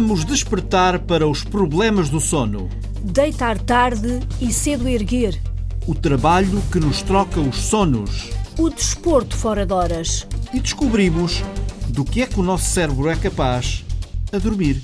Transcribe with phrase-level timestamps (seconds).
[0.00, 2.70] Vamos despertar para os problemas do sono.
[3.02, 5.36] Deitar tarde e cedo erguer.
[5.88, 8.30] O trabalho que nos troca os sonos.
[8.56, 10.24] O desporto fora de horas.
[10.54, 11.42] E descobrimos
[11.88, 13.84] do que é que o nosso cérebro é capaz
[14.32, 14.80] a dormir.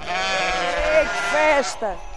[0.00, 2.11] Ei, que festa!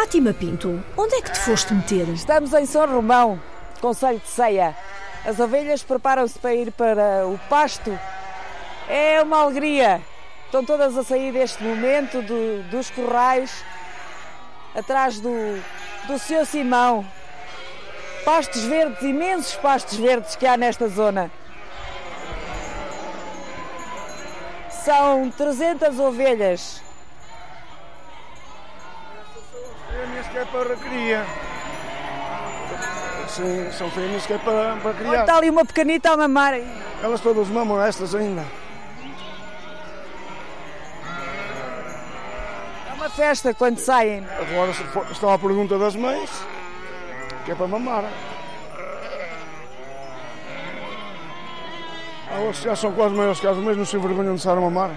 [0.00, 2.08] Fátima Pinto, onde é que te foste meter?
[2.08, 3.38] Estamos em São Romão,
[3.82, 4.74] Conselho de Ceia.
[5.26, 7.96] As ovelhas preparam-se para ir para o pasto.
[8.88, 10.00] É uma alegria.
[10.46, 13.62] Estão todas a sair deste momento do- dos corrais,
[14.74, 15.62] atrás do,
[16.06, 16.46] do Sr.
[16.46, 17.06] Simão.
[18.24, 21.30] Pastos verdes, imensos pastos verdes que há nesta zona.
[24.82, 26.80] São 300 ovelhas.
[30.30, 31.26] Que é para cria.
[33.28, 35.20] Sim, são fêmeas que é para, para criar.
[35.20, 36.54] Está ali uma pequenita a mamar.
[37.02, 38.44] Elas todas mamam estas ainda.
[42.88, 44.26] É uma festa quando saem.
[44.38, 44.72] Agora
[45.10, 46.30] estão à pergunta das mães,
[47.44, 48.04] que é para mamar.
[52.32, 54.90] Elas já são quase maiores que as mães, não se envergonham de estar a mamar.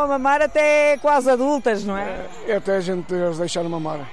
[0.00, 2.26] A mamar até quase adultas, não é?
[2.46, 4.08] É até a gente as deixar mamar.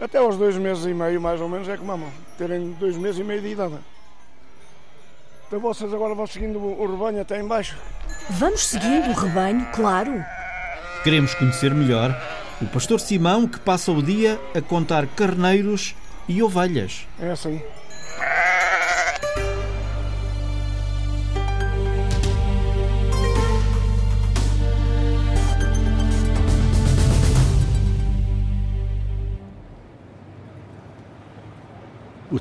[0.00, 2.10] Até aos dois meses e meio, mais ou menos, é que mamam.
[2.36, 3.78] Terem dois meses e meio de idade.
[5.46, 7.76] Então vocês agora vão seguindo o rebanho até em baixo.
[8.30, 10.24] Vamos seguindo o rebanho, claro.
[11.04, 12.16] Queremos conhecer melhor
[12.60, 15.94] o pastor Simão que passa o dia a contar carneiros
[16.26, 17.06] e ovelhas.
[17.20, 17.62] É assim.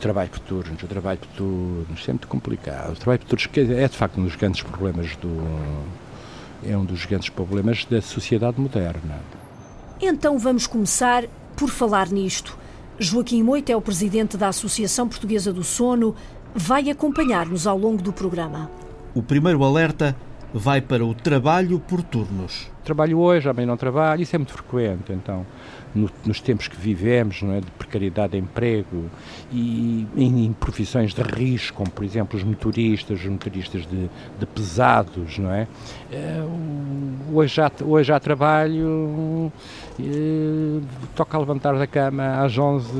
[0.03, 2.91] Trabalho por turnos, o trabalho por turnos, é muito complicado.
[2.91, 5.29] O trabalho por turnos que é de facto um dos grandes problemas do.
[6.65, 9.19] É um dos grandes problemas da sociedade moderna.
[10.01, 11.23] Então vamos começar
[11.55, 12.57] por falar nisto.
[12.99, 16.15] Joaquim Moito é o presidente da Associação Portuguesa do Sono.
[16.53, 18.69] Vai acompanhar-nos ao longo do programa.
[19.15, 20.15] O primeiro alerta
[20.53, 22.69] vai para o trabalho por turnos.
[22.83, 25.11] Trabalho hoje, amanhã não trabalho, isso é muito frequente.
[25.11, 25.45] Então,
[25.95, 29.05] no- nos tempos que vivemos, não é, de precariedade de emprego
[29.51, 34.09] e em, em profissões de risco, como por exemplo os motoristas, os motoristas de,
[34.39, 35.67] de pesados, não é?
[36.11, 36.43] Eh,
[37.31, 39.51] hoje, há, hoje há trabalho,
[39.99, 40.79] eh,
[41.15, 42.91] toca levantar da cama às 11,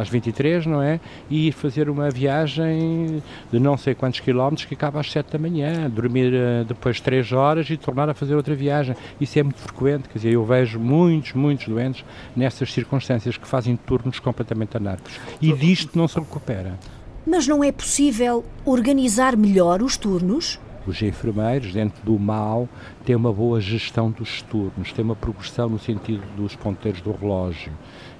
[0.00, 1.00] às 23, não é?
[1.30, 5.38] E ir fazer uma viagem de não sei quantos quilómetros que acaba às 7 da
[5.38, 8.94] manhã, dormir eh, depois 3 horas e tornar a fazer outra viagem.
[9.20, 13.76] Isso é muito frequente, quer dizer, eu vejo muitos, muitos doentes nessas circunstâncias que fazem
[13.76, 15.18] turnos completamente anárquicos.
[15.40, 16.78] E disto não se recupera.
[17.26, 20.60] Mas não é possível organizar melhor os turnos?
[20.86, 22.68] Os enfermeiros, dentro do mal,
[23.04, 27.72] têm uma boa gestão dos turnos, têm uma progressão no sentido dos ponteiros do relógio.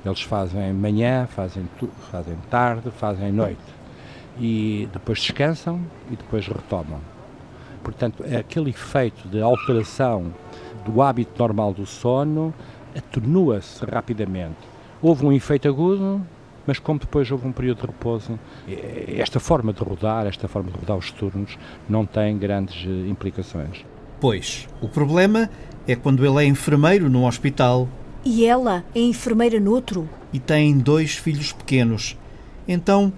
[0.05, 1.69] Eles fazem manhã, fazem,
[2.11, 3.61] fazem tarde, fazem noite.
[4.41, 5.81] E depois descansam
[6.11, 7.01] e depois retomam.
[7.85, 10.35] Portanto, é aquele efeito de alteração
[10.85, 12.53] do hábito normal do sono
[12.97, 14.57] atenua-se rapidamente.
[15.03, 16.21] Houve um efeito agudo,
[16.67, 20.71] mas como depois houve um período de repouso, eh, esta forma de rodar, esta forma
[20.71, 21.59] de rodar os turnos,
[21.89, 23.85] não tem grandes eh, implicações.
[24.21, 25.49] Pois, o problema
[25.87, 27.87] é quando ele é enfermeiro num hospital
[28.25, 30.09] E ela é enfermeira noutro?
[30.33, 32.17] e tem dois filhos pequenos.
[32.67, 33.13] Então,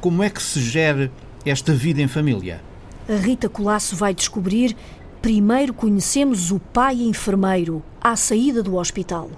[0.00, 1.10] como é que se gera
[1.44, 2.60] esta vida em família?
[3.08, 4.74] A Rita Colasso vai descobrir.
[5.30, 9.28] Primeiro conhecemos o pai enfermeiro à saída do hospital.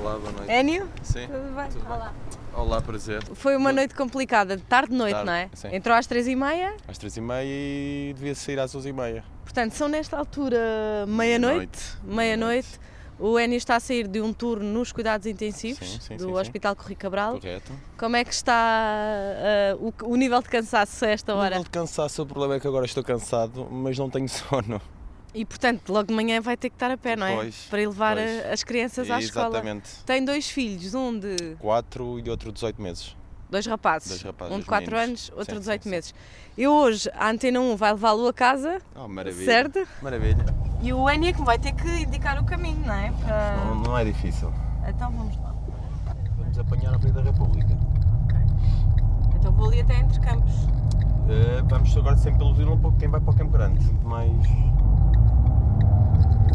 [0.00, 0.50] Olá, boa noite.
[0.50, 0.88] Enio?
[1.02, 1.26] Sim.
[1.26, 1.68] Tudo bem?
[1.68, 1.92] Tudo bem.
[1.92, 2.14] Olá.
[2.54, 3.22] Olá, prazer.
[3.34, 5.50] Foi uma noite complicada, de tarde de noite, Tarde, não é?
[5.52, 5.68] sim.
[5.74, 8.94] Entrou às três e meia, Às três e meia e devia sair às onze e
[8.94, 9.22] meia.
[9.44, 11.98] portanto são nesta altura meia-noite.
[12.02, 12.80] Meia-noite.
[13.18, 16.32] O Enio está a sair de um turno nos cuidados intensivos Sim, sim, do sim.
[16.32, 17.34] Hospital Corri Cabral.
[17.34, 17.72] Correto.
[17.98, 21.50] Como é que está ah, o, o nível de cansaço a esta O hora?
[21.56, 24.80] nível de cansaço, o problema é que agora estou cansado, mas não tenho sono.
[25.38, 27.34] E portanto, logo de manhã vai ter que estar a pé, não é?
[27.36, 29.48] Pois, Para ir levar a- as crianças à escola.
[29.48, 30.02] Exatamente.
[30.06, 33.14] Tem dois filhos, um de Quatro e outro 18 meses.
[33.50, 35.28] dois rapazes, Dois rapazes, um de dois 4 meninos.
[35.28, 36.14] anos, outro de 18 sim, meses.
[36.56, 39.44] Eu hoje, a Antena 1 vai levá-lo a casa, Oh, maravilha.
[39.44, 39.86] certo?
[40.00, 40.42] Maravilha.
[40.82, 43.12] E o Enio é que me vai ter que indicar o caminho, não é?
[43.22, 43.56] Para...
[43.66, 44.50] Não, não é difícil.
[44.88, 45.54] Então vamos lá.
[46.38, 47.76] Vamos apanhar a Avenida da República.
[49.36, 50.52] Então vou ali até entre campos.
[51.28, 53.84] Eh, vamos agora sempre pelo Vila, um pouco quem vai para o Campo Grande.
[54.02, 54.32] Mais.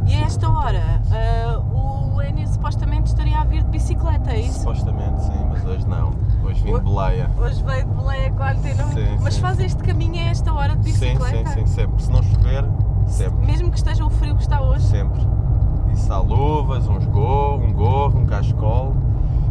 [0.08, 4.60] E esta hora, uh, o Enio supostamente estaria a vir de bicicleta, é isso?
[4.60, 6.14] Supostamente sim, mas hoje não.
[6.44, 7.30] Hoje vim de Beleia.
[7.38, 8.92] Hoje veio de Beleia a um.
[8.92, 9.42] Sim, Mas sim.
[9.42, 11.50] faz este caminho a esta hora de Sim, bicicleta?
[11.52, 12.04] sim, sim, sempre.
[12.04, 12.66] Se não chover,
[13.08, 13.46] sempre.
[13.46, 14.84] Mesmo que esteja o frio que está hoje?
[14.86, 15.22] Sempre.
[15.94, 18.96] Isso há luvas, uns gorro, um gorro, um cachecol.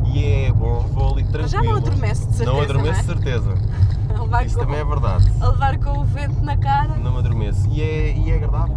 [0.07, 1.43] E é bom, vou ali tranquilo.
[1.43, 3.03] Mas já não adormece, de certeza, Não adormeço, é?
[3.05, 3.55] certeza.
[4.19, 5.33] A levar, Isso com, também é verdade.
[5.41, 6.97] a levar com o vento na cara.
[6.97, 7.69] Não adormeço.
[7.71, 8.75] E é, e é agradável.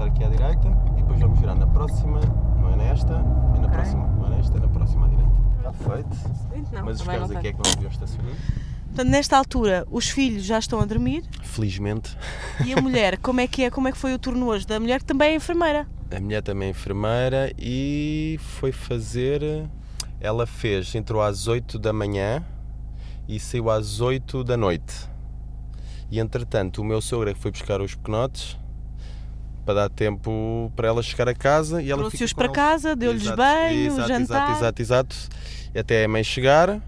[0.00, 2.20] Encostar aqui à direita e depois vamos virar na próxima,
[2.58, 3.68] não é nesta, é na Ok.
[3.68, 5.30] próxima, não é nesta, é na próxima à direita.
[5.58, 6.72] Está feito.
[6.72, 8.34] Não, Mas os carros não aqui é que não deviam estacionar.
[8.86, 12.16] Portanto, nesta altura, os filhos já estão a dormir Felizmente.
[12.64, 13.70] e a mulher, como é que é?
[13.70, 14.66] Como é que foi o turno hoje?
[14.66, 15.86] Da mulher que também é enfermeira.
[16.14, 19.68] A mulher também é enfermeira e foi fazer.
[20.18, 22.42] Ela fez, entrou às 8 da manhã
[23.28, 25.08] e saiu às 8 da noite.
[26.10, 28.58] E entretanto, o meu sogro é que foi buscar os pequenotes
[29.70, 32.56] para dar tempo para ela chegar a casa e ela Trouxe-os para eles.
[32.56, 34.50] casa, deu-lhes banho, exato, jantar.
[34.50, 35.16] Exato, exato, exato.
[35.78, 36.80] Até a mãe chegar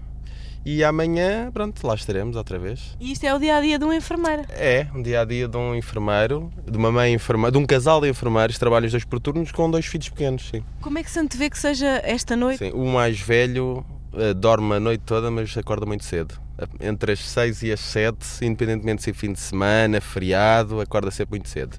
[0.65, 2.97] e amanhã, pronto, lá estaremos outra vez.
[2.99, 4.45] E isto é o dia a dia de uma enfermeira.
[4.49, 8.01] É, um dia a dia de um enfermeiro, de uma mãe enfermeira, de um casal
[8.01, 10.61] de enfermeiros, trabalham os dois por turnos com dois filhos pequenos, sim.
[10.81, 12.59] Como é que se antevê que seja esta noite?
[12.59, 12.71] sim.
[12.73, 16.35] O mais velho eh, dorme a noite toda, mas acorda muito cedo.
[16.81, 21.31] Entre as 6 e as 7, independentemente de ser fim de semana, feriado, acorda sempre
[21.31, 21.77] muito cedo.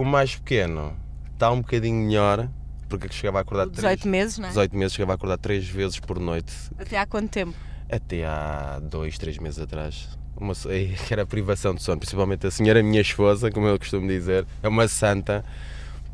[0.00, 0.96] O mais pequeno
[1.34, 2.48] está um bocadinho melhor,
[2.88, 4.48] porque chegava a acordar 18 três, meses, não é?
[4.48, 7.52] 18 meses, chegava a acordar 3 vezes por noite, Até há quanto tempo?
[7.92, 10.08] até há 2, 3 meses atrás.
[10.34, 14.08] Uma, eh, que era privação de sono, principalmente a senhora, minha esposa, como eu costumo
[14.08, 15.44] dizer, é uma santa,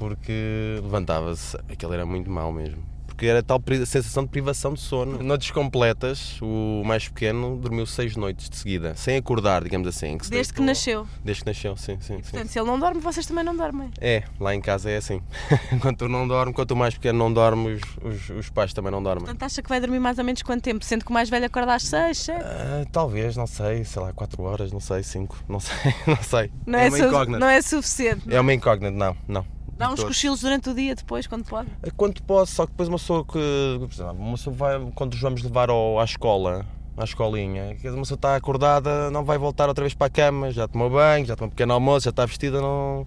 [0.01, 2.83] porque levantava-se, aquilo era muito mau mesmo.
[3.17, 5.23] Porque era tal sensação de privação de sono.
[5.23, 10.19] Noites completas, o mais pequeno dormiu seis noites de seguida, sem acordar, digamos assim.
[10.21, 11.09] se Desde que nasceu.
[11.25, 12.17] Desde que nasceu, sim, sim.
[12.17, 12.21] sim.
[12.21, 13.91] Portanto, se ele não dorme, vocês também não dormem.
[14.03, 15.23] É, lá em casa é assim.
[15.73, 18.93] enquanto tu não dorme, enquanto o mais pequeno não dorme, os, os, os pais também
[18.93, 19.25] não dormem.
[19.25, 20.85] Portanto, acha que vai dormir mais ou menos quanto tempo?
[20.85, 22.39] Sendo que o mais velho acorda às 6, 7?
[22.39, 25.75] Ah, talvez, não sei, sei lá, 4 horas, não sei, 5, não sei,
[26.07, 26.51] não sei.
[26.67, 27.39] Não, é é uma incógnita.
[27.39, 28.35] não é suficiente.
[28.35, 29.56] É uma incógnita, não, não.
[29.77, 30.09] Dá uns todo.
[30.09, 31.69] cochilos durante o dia depois, quando pode.
[31.97, 35.21] Quando posso, só que depois uma pessoa que, por exemplo, uma pessoa vai, quando os
[35.21, 36.65] vamos levar ao, à escola,
[36.97, 40.51] à escolinha, dizer, uma pessoa está acordada, não vai voltar outra vez para a cama,
[40.51, 43.07] já tomou banho, já tomou um pequeno almoço, já está vestida, não...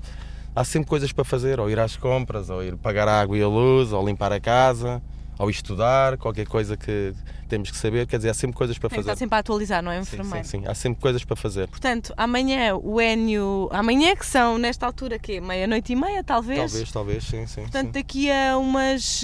[0.55, 3.41] Há sempre coisas para fazer, ou ir às compras, ou ir pagar a água e
[3.41, 5.01] a luz, ou limpar a casa,
[5.39, 7.13] ou estudar, qualquer coisa que
[7.47, 9.11] temos que saber, quer dizer, há sempre coisas para Tem que fazer.
[9.13, 10.45] estar sempre a atualizar, não é, Sim, enfermeiro?
[10.45, 11.67] sim, sim, há sempre coisas para fazer.
[11.69, 13.69] Portanto, amanhã o Enio.
[13.71, 15.39] Amanhã que são, nesta altura, quê?
[15.39, 16.59] Meia-noite e meia, talvez?
[16.59, 17.61] Talvez, talvez, sim, sim.
[17.61, 17.91] Portanto, sim.
[17.93, 19.23] daqui a umas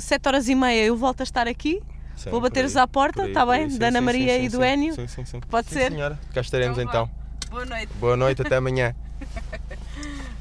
[0.00, 1.82] 7 horas e meia eu volto a estar aqui.
[2.16, 3.70] Sim, vou bater-vos à porta, tá aí, bem?
[3.70, 4.94] sim, Da Ana sim, Maria sim, e do sim, Enio?
[4.94, 5.40] Sim, sim, sim.
[5.50, 5.92] Pode Sim, ser?
[5.92, 7.10] senhora, cá estaremos Então então.
[7.50, 7.92] Boa noite.
[8.00, 8.94] Boa noite, até amanhã.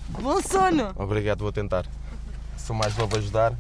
[0.08, 0.94] Bom sono!
[0.96, 1.86] Obrigado, vou tentar.
[2.58, 3.54] Sou mais novo ajudar.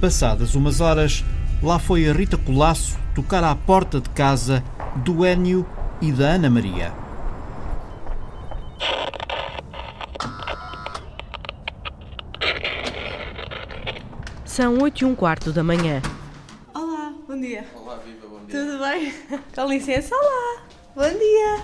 [0.00, 1.24] Passadas umas horas,
[1.62, 4.62] lá foi a Rita Colasso tocar à porta de casa
[4.96, 5.66] do Énio
[6.02, 6.92] e da Ana Maria.
[14.44, 16.02] São 8 e um quarto da manhã.
[16.74, 17.64] Olá, bom dia.
[17.74, 18.60] Olá, viva, bom dia.
[18.60, 19.14] Tudo bem?
[19.54, 20.62] Com licença, olá.
[20.94, 21.62] Bom dia.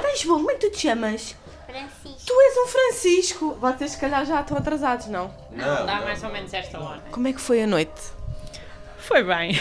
[0.00, 1.36] Tens bom, como é que tu te chamas?
[1.68, 2.26] Francisco.
[2.26, 3.54] Tu és um Francisco.
[3.60, 5.30] Vocês se calhar já estão atrasados, não?
[5.54, 7.02] Dá mais ou menos esta hora.
[7.10, 8.00] Como é que foi a noite?
[8.96, 9.52] Foi bem.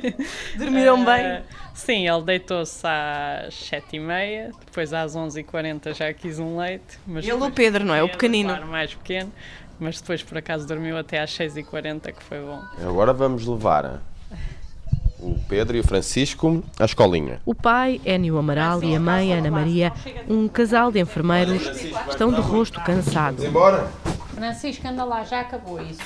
[0.56, 1.26] Dormiram bem?
[1.26, 1.42] Ah,
[1.74, 6.98] sim, ele deitou-se às 7h30, depois às 11h40 já quis um leite.
[7.06, 8.02] Mas Ele, o Pedro, não é?
[8.02, 8.50] O pequenino.
[8.50, 9.32] Claro, mais pequeno.
[9.78, 12.62] Mas depois por acaso dormiu até às 6h40, que foi bom.
[12.86, 14.00] Agora vamos levar
[15.22, 17.40] o Pedro e o Francisco à escolinha.
[17.44, 19.92] O pai, Énio Amaral, e a mãe, Ana Maria,
[20.28, 21.62] um casal de enfermeiros,
[22.08, 23.44] estão de rosto cansado.
[23.44, 23.88] Embora?
[24.34, 26.00] Francisco, anda lá, já acabou isso.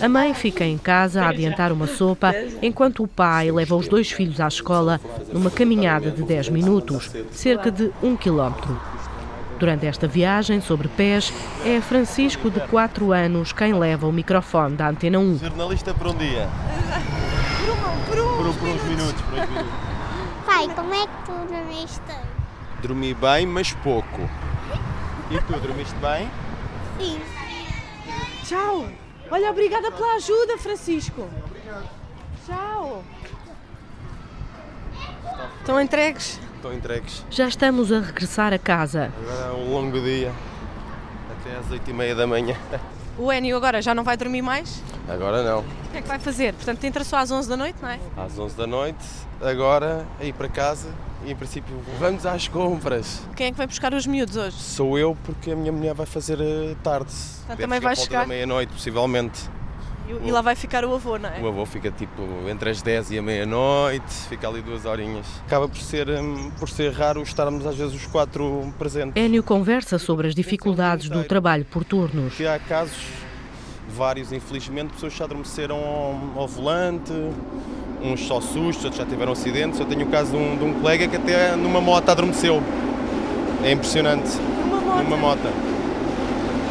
[0.00, 4.10] A mãe fica em casa a adiantar uma sopa, enquanto o pai leva os dois
[4.10, 5.00] filhos à escola
[5.32, 8.80] numa caminhada de 10 minutos, cerca de um quilómetro.
[9.58, 11.32] Durante esta viagem sobre pés,
[11.64, 15.38] é Francisco, de 4 anos, quem leva o microfone da Antena 1.
[15.38, 16.48] Jornalista por um dia.
[18.06, 19.72] Por, um, por uns minutos, por uns minutos.
[20.46, 22.14] Pai, como é que tu dormiste?
[22.82, 24.28] Dormi bem, mas pouco.
[25.30, 26.30] E tu, dormiste bem?
[26.98, 27.20] Sim.
[28.44, 28.88] Tchau!
[29.30, 31.28] Olha, obrigada pela ajuda, Francisco.
[32.46, 33.04] Tchau!
[35.60, 36.40] Estão entregues?
[36.56, 37.24] Estão entregues.
[37.30, 39.12] Já estamos a regressar a casa.
[39.20, 40.32] Agora é um longo dia.
[41.30, 42.56] Até às oito e meia da manhã.
[43.18, 44.80] O Enio agora já não vai dormir mais?
[45.08, 45.60] Agora não.
[45.60, 46.54] O que é que vai fazer?
[46.54, 47.98] Portanto, entra só às 11 da noite, não é?
[48.16, 49.04] Às 11 da noite,
[49.42, 50.88] agora a ir para casa
[51.24, 53.20] e em princípio vamos às compras.
[53.34, 54.56] Quem é que vai buscar os miúdos hoje?
[54.56, 57.12] Sou eu porque a minha mulher vai fazer eh, tarde.
[57.48, 58.20] Deve também vai chegar?
[58.20, 59.40] da meia-noite, possivelmente.
[60.08, 61.38] E, e lá vai ficar o avô, não é?
[61.40, 65.26] O avô fica tipo entre as 10 e a meia-noite, fica ali duas horinhas.
[65.46, 69.22] Acaba por ser, hum, por ser raro estarmos às vezes os quatro presentes.
[69.22, 72.34] Enio conversa sobre as dificuldades do trabalho por turnos.
[72.34, 72.96] Que há casos,
[73.94, 77.12] vários infelizmente, pessoas que já adormeceram ao, ao volante,
[78.02, 79.78] uns só sustos, outros já tiveram acidentes.
[79.78, 82.62] Eu tenho o caso de um, de um colega que até numa moto adormeceu.
[83.62, 84.30] É impressionante.
[84.38, 85.02] Numa moto?
[85.04, 85.38] Numa moto.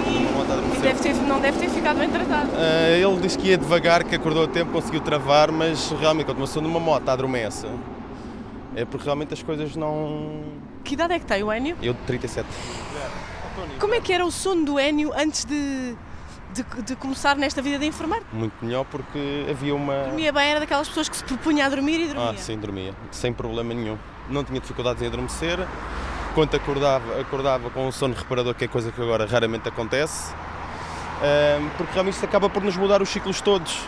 [0.07, 0.81] Numa moto E adormeceu.
[0.81, 2.49] deve ter, não deve ter ficado bem tratado.
[2.55, 6.37] Ah, ele disse que ia devagar, que acordou a tempo, conseguiu travar, mas realmente quando
[6.37, 7.67] uma pessoa numa moto adormece,
[8.75, 10.43] é porque realmente as coisas não.
[10.83, 11.77] Que idade é que tem o Enio?
[11.81, 12.47] Eu de 37.
[13.79, 15.95] Como é que era o sono do Enio antes de,
[16.53, 18.25] de, de começar nesta vida de enfermeiro?
[18.33, 20.03] Muito melhor porque havia uma.
[20.05, 22.31] Dormia bem, era daquelas pessoas que se propunha a dormir e dormia.
[22.31, 23.97] Ah, sim, dormia, sem problema nenhum.
[24.29, 25.59] Não tinha dificuldades em adormecer.
[26.35, 30.35] Quando acordava, acordava com um sono reparador, que é coisa que agora raramente acontece.
[31.77, 33.79] Porque realmente isto acaba por nos mudar os ciclos todos.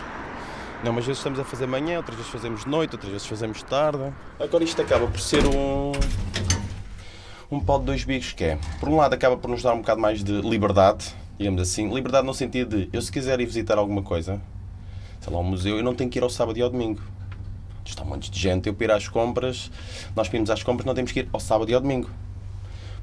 [0.82, 4.12] Não, umas vezes estamos a fazer manhã, outras vezes fazemos noite, outras vezes fazemos tarde.
[4.38, 5.92] Agora isto acaba por ser um,
[7.50, 9.80] um pau de dois bicos que é, por um lado acaba por nos dar um
[9.80, 11.92] bocado mais de liberdade, digamos assim.
[11.92, 14.40] Liberdade no sentido de, eu se quiser ir visitar alguma coisa,
[15.20, 17.02] sei lá, um museu, eu não tenho que ir ao sábado e ao domingo.
[17.84, 19.70] Está um monte de gente, eu para às compras,
[20.16, 22.08] nós para às compras não temos que ir ao sábado e ao domingo.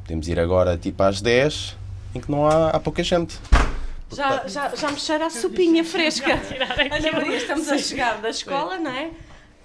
[0.02, 1.78] Podemos ir agora tipo às 10,
[2.16, 3.38] em que não há, há pouca gente.
[4.12, 6.34] Já, já, já me cheira a sopinha fresca.
[6.34, 9.12] Ana Maria, estamos a chegar da escola, não é?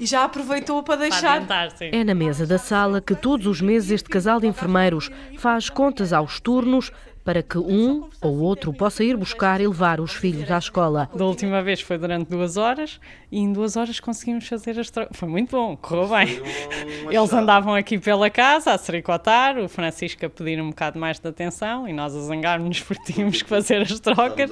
[0.01, 1.43] E já aproveitou para deixar.
[1.81, 6.13] É na mesa da sala que todos os meses este casal de enfermeiros faz contas
[6.13, 6.91] aos turnos
[7.25, 11.09] para que um ou outro possa ir buscar e levar os filhos à escola.
[11.15, 13.01] Da última vez foi durante duas horas
[13.31, 15.17] e em duas horas conseguimos fazer as trocas.
[15.17, 16.41] Foi muito bom, correu bem.
[17.11, 21.29] Eles andavam aqui pela casa a sericotar, o Francisco a pedir um bocado mais de
[21.29, 24.51] atenção e nós a zangarmos-nos porque tínhamos que fazer as trocas.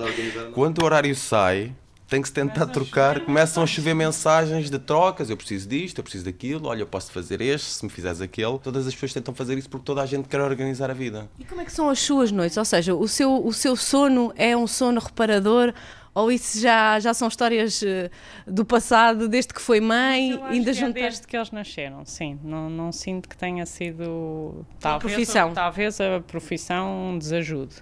[0.55, 1.73] Quando o horário sai,
[2.11, 6.02] tem que se tentar trocar, começam a chover mensagens de trocas, eu preciso disto, eu
[6.02, 8.59] preciso daquilo, olha, eu posso fazer este, se me fizeres aquele.
[8.59, 11.31] Todas as pessoas tentam fazer isso porque toda a gente quer organizar a vida.
[11.38, 12.57] E como é que são as suas noites?
[12.57, 15.73] Ou seja, o seu, o seu sono é um sono reparador?
[16.12, 18.11] Ou isso já, já são histórias eh,
[18.45, 22.37] do passado, desde que foi mãe, Eu ainda que é desde que eles nasceram, sim.
[22.43, 25.52] Não, não sinto que tenha sido talvez, profissão.
[25.55, 27.76] talvez a profissão um desajude.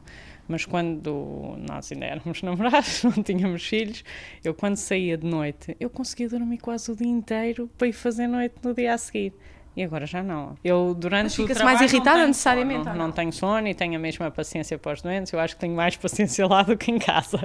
[0.49, 4.03] Mas quando nós ainda éramos namorados, não tínhamos filhos,
[4.43, 8.27] eu quando saía de noite, eu conseguia dormir quase o dia inteiro para ir fazer
[8.27, 9.33] noite no dia a seguir.
[9.77, 10.57] E agora já não.
[10.65, 13.13] Eu durante Mas o fica-se trabalho mais irritada necessariamente, sono, Não, não?
[13.13, 15.33] tenho sono e tenho a mesma paciência para os doentes.
[15.33, 17.39] Eu acho que tenho mais paciência lá do que em casa.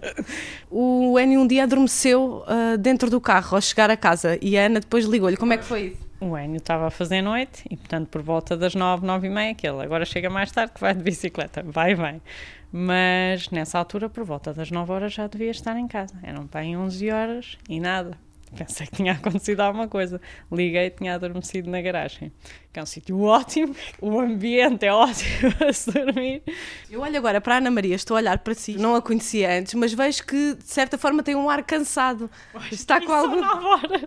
[0.71, 4.65] O Enio um dia adormeceu ah, dentro do carro ao chegar a casa e a
[4.65, 5.37] Ana depois ligou-lhe.
[5.37, 6.07] Como é que foi isso?
[6.19, 9.53] O Enio estava a fazer noite e, portanto, por volta das nove, nove e meia,
[9.53, 12.19] que ele agora chega mais tarde, que vai de bicicleta, vai vem.
[12.75, 16.15] Mas nessa altura, por volta das nove horas, já devia estar em casa.
[16.23, 18.17] Eram bem 11 horas e nada.
[18.57, 20.19] Pensei que tinha acontecido alguma coisa.
[20.51, 22.31] Liguei e tinha adormecido na garagem.
[22.71, 26.41] Que é um sítio ótimo, o ambiente é ótimo a se dormir.
[26.89, 28.75] Eu olho agora para a Ana Maria, estou a olhar para si.
[28.75, 32.27] Não a conhecia antes, mas vejo que de certa forma tem um ar cansado.
[32.71, 33.43] Está com algum.
[33.43, 34.01] Horas.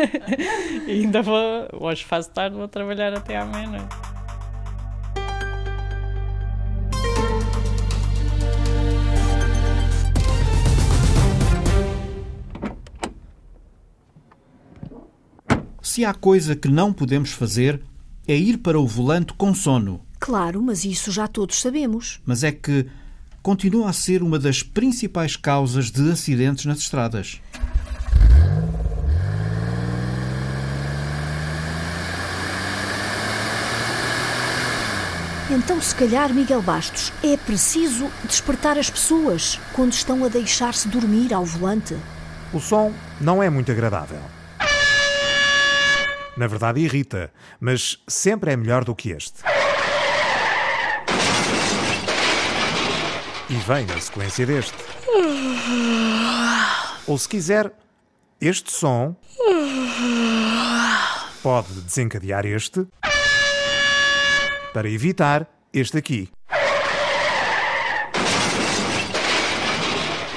[0.88, 4.15] ainda vou, hoje faço tarde, vou trabalhar até à meia-noite.
[15.96, 17.80] Se há coisa que não podemos fazer,
[18.28, 20.02] é ir para o volante com sono.
[20.20, 22.20] Claro, mas isso já todos sabemos.
[22.26, 22.84] Mas é que
[23.42, 27.40] continua a ser uma das principais causas de acidentes nas estradas.
[35.50, 41.32] Então, se calhar, Miguel Bastos, é preciso despertar as pessoas quando estão a deixar-se dormir
[41.32, 41.96] ao volante.
[42.52, 44.35] O som não é muito agradável.
[46.36, 49.40] Na verdade, irrita, mas sempre é melhor do que este.
[53.48, 54.76] E vem na sequência deste.
[57.06, 57.72] Ou se quiser,
[58.38, 59.16] este som
[61.42, 62.86] pode desencadear este
[64.74, 66.28] para evitar este aqui.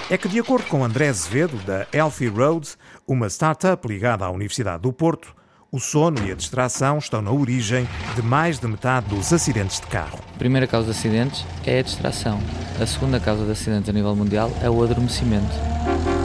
[0.09, 2.69] É que, de acordo com André Azevedo, da Healthy Road,
[3.05, 5.35] uma startup ligada à Universidade do Porto,
[5.71, 9.85] o sono e a distração estão na origem de mais de metade dos acidentes de
[9.87, 10.19] carro.
[10.35, 12.39] A primeira causa de acidentes é a distração.
[12.81, 15.53] A segunda causa de acidentes a nível mundial é o adormecimento.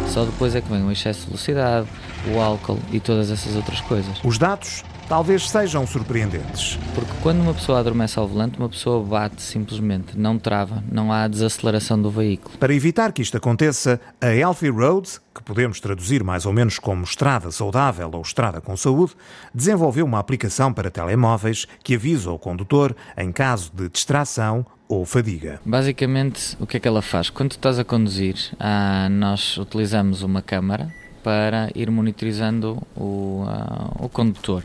[0.08, 1.88] Só depois é que vem o excesso de velocidade,
[2.32, 4.18] o álcool e todas essas outras coisas.
[4.24, 6.78] Os dados talvez sejam surpreendentes.
[6.94, 11.26] Porque quando uma pessoa adormece ao volante, uma pessoa bate simplesmente, não trava, não há
[11.28, 12.56] desaceleração do veículo.
[12.58, 17.04] Para evitar que isto aconteça, a Healthy Road, que podemos traduzir mais ou menos como
[17.04, 19.14] estrada saudável ou estrada com saúde,
[19.54, 25.60] desenvolveu uma aplicação para telemóveis que avisa o condutor em caso de distração ou fadiga.
[25.64, 27.30] Basicamente, o que é que ela faz?
[27.30, 30.92] Quando estás a conduzir, ah, nós utilizamos uma câmara
[31.22, 34.62] para ir monitorizando o, ah, o condutor.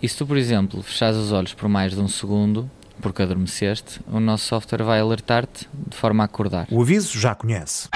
[0.00, 4.00] E se tu, por exemplo, fechares os olhos por mais de um segundo, porque adormeceste,
[4.06, 6.68] o nosso software vai alertar-te de forma a acordar.
[6.70, 7.88] O aviso já conhece.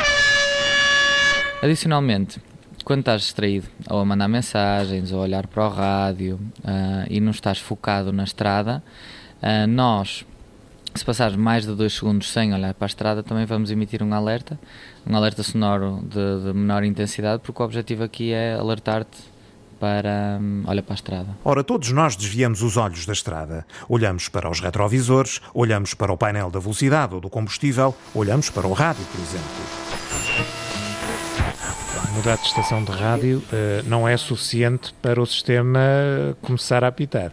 [1.63, 2.41] Adicionalmente,
[2.85, 7.21] quando estás distraído, ou a mandar mensagens, ou a olhar para o rádio uh, e
[7.21, 8.83] não estás focado na estrada,
[9.41, 10.25] uh, nós,
[10.93, 14.13] se passares mais de dois segundos sem olhar para a estrada, também vamos emitir um
[14.13, 14.59] alerta,
[15.07, 19.32] um alerta sonoro de, de menor intensidade, porque o objetivo aqui é alertar-te
[19.83, 21.27] para hum, olha para a estrada.
[21.45, 23.67] Ora, todos nós desviamos os olhos da estrada.
[23.89, 28.65] Olhamos para os retrovisores, olhamos para o painel da velocidade ou do combustível, olhamos para
[28.65, 30.53] o rádio, por exemplo.
[32.15, 35.81] Mudar de estação de rádio uh, não é suficiente para o sistema
[36.41, 37.33] começar a apitar.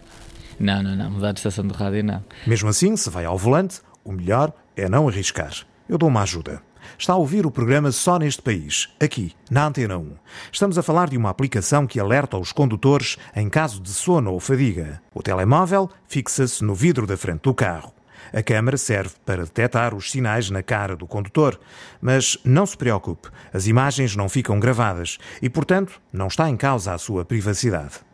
[0.60, 1.12] Não, não, não.
[1.12, 2.24] Mudar de estação de rádio não.
[2.48, 5.54] Mesmo assim, se vai ao volante, o melhor é não arriscar.
[5.88, 6.64] Eu dou uma ajuda.
[6.98, 10.16] Está a ouvir o programa Só Neste País, aqui, na Antena 1.
[10.52, 14.40] Estamos a falar de uma aplicação que alerta os condutores em caso de sono ou
[14.40, 15.02] fadiga.
[15.14, 17.94] O telemóvel fixa-se no vidro da frente do carro.
[18.34, 21.60] A câmara serve para detectar os sinais na cara do condutor,
[22.02, 26.94] mas não se preocupe, as imagens não ficam gravadas e, portanto, não está em causa
[26.94, 28.09] a sua privacidade.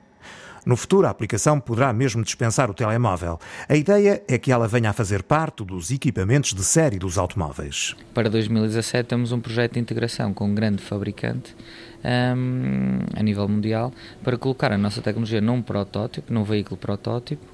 [0.66, 3.40] No futuro, a aplicação poderá mesmo dispensar o telemóvel.
[3.70, 7.96] A ideia é que ela venha a fazer parte dos equipamentos de série dos automóveis.
[8.16, 11.56] Para 2017 temos um projeto de integração com um grande fabricante
[12.04, 17.46] um, a nível mundial para colocar a nossa tecnologia num protótipo, num veículo protótipo,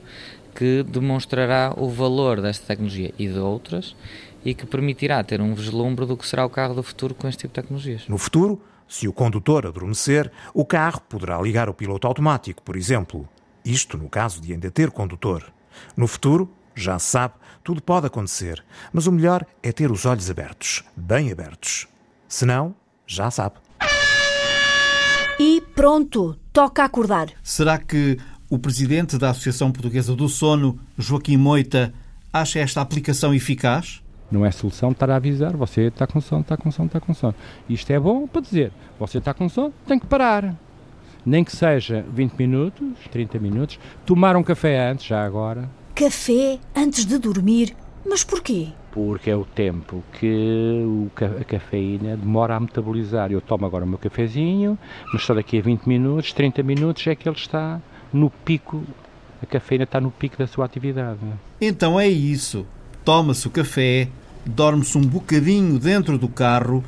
[0.55, 3.93] que demonstrará o valor desta tecnologia e de outras
[4.43, 7.41] e que permitirá ter um vislumbre do que será o carro do futuro com este
[7.41, 8.07] tipo de tecnologias.
[8.07, 13.25] No futuro, se o condutor adormecer, o carro poderá ligar o piloto automático, por exemplo.
[13.63, 15.49] Isto no caso de ainda ter condutor.
[15.95, 20.29] No futuro, já se sabe, tudo pode acontecer, mas o melhor é ter os olhos
[20.29, 21.87] abertos, bem abertos.
[22.27, 22.75] Se não,
[23.07, 23.55] já sabe.
[25.39, 27.29] E pronto, toca acordar.
[27.41, 28.17] Será que
[28.49, 31.93] o presidente da Associação Portuguesa do Sono, Joaquim Moita,
[32.33, 34.03] acha esta aplicação eficaz?
[34.31, 37.13] Não é solução estar a avisar, você está com sono, está com sono, está com
[37.13, 37.35] sono.
[37.67, 40.55] Isto é bom para dizer, você está com sono, tem que parar.
[41.25, 45.69] Nem que seja 20 minutos, 30 minutos, tomar um café antes, já agora.
[45.93, 47.75] Café antes de dormir?
[48.07, 48.69] Mas porquê?
[48.91, 50.83] Porque é o tempo que
[51.39, 53.31] a cafeína demora a metabolizar.
[53.31, 54.77] Eu tomo agora o meu cafezinho,
[55.13, 57.79] mas só daqui a 20 minutos, 30 minutos é que ele está
[58.11, 58.83] no pico,
[59.41, 61.19] a cafeína está no pico da sua atividade.
[61.59, 62.65] Então é isso.
[63.05, 64.07] Toma-se o café,
[64.45, 66.83] dorme-se um bocadinho dentro do carro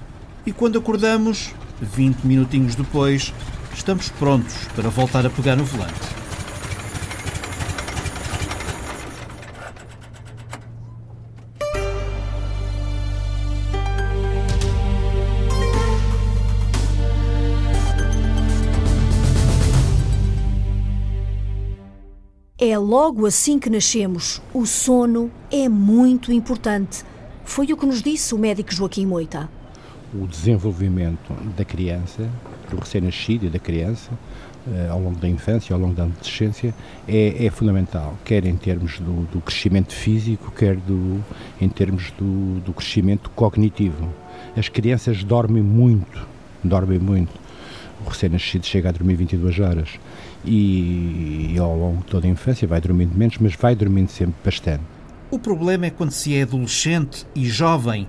[0.46, 3.34] e quando acordamos, 20 minutinhos depois,
[3.74, 6.24] estamos prontos para voltar a pegar no volante.
[22.66, 24.42] É logo assim que nascemos.
[24.54, 27.04] O sono é muito importante.
[27.46, 29.50] Foi o que nos disse o médico Joaquim Moita.
[30.14, 32.30] O desenvolvimento da criança,
[32.70, 34.12] do recém-nascido e da criança,
[34.72, 36.74] eh, ao longo da infância, ao longo da adolescência,
[37.08, 41.22] é, é fundamental, quer em termos do, do, crescimento físico, quer do,
[41.60, 44.08] em termos do, do crescimento cognitivo.
[44.56, 46.26] As crianças dormem muito,
[46.64, 47.34] dormem muito.
[48.06, 49.90] O recém-nascido chega a dormir 22 horas
[50.46, 54.36] e, e ao longo de toda a infância vai dormindo menos, mas vai dormindo sempre
[54.44, 54.93] bastante.
[55.34, 58.08] O problema é quando se é adolescente e jovem.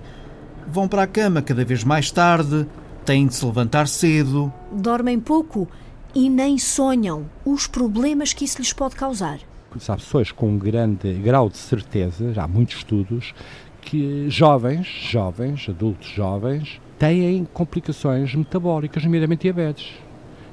[0.67, 2.67] Vão para a cama cada vez mais tarde,
[3.03, 4.53] têm de se levantar cedo.
[4.71, 5.67] Dormem pouco
[6.13, 9.39] e nem sonham os problemas que isso lhes pode causar.
[9.87, 13.33] Há pessoas com um grande grau de certeza, já há muitos estudos,
[13.81, 19.93] que jovens, jovens, adultos jovens, têm complicações metabólicas, nomeadamente diabetes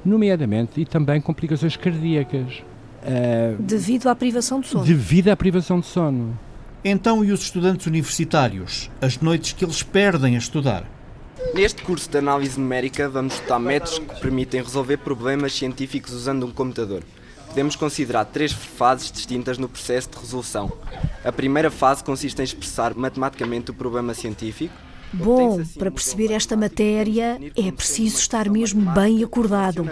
[0.03, 2.63] nomeadamente e também complicações cardíacas.
[3.03, 4.83] Uh, devido à privação de sono.
[4.83, 6.37] Devido à privação de sono.
[6.85, 8.91] Então, e os estudantes universitários?
[9.01, 10.83] As noites que eles perdem a estudar?
[11.53, 16.51] Neste curso de análise numérica, vamos estudar métodos que permitem resolver problemas científicos usando um
[16.51, 17.01] computador.
[17.47, 20.73] podemos considerar três fases distintas no processo de resolução.
[21.23, 24.73] A primeira fase consiste em expressar matematicamente o problema científico.
[25.13, 29.85] Bom, para perceber esta matéria é preciso estar mesmo bem acordado.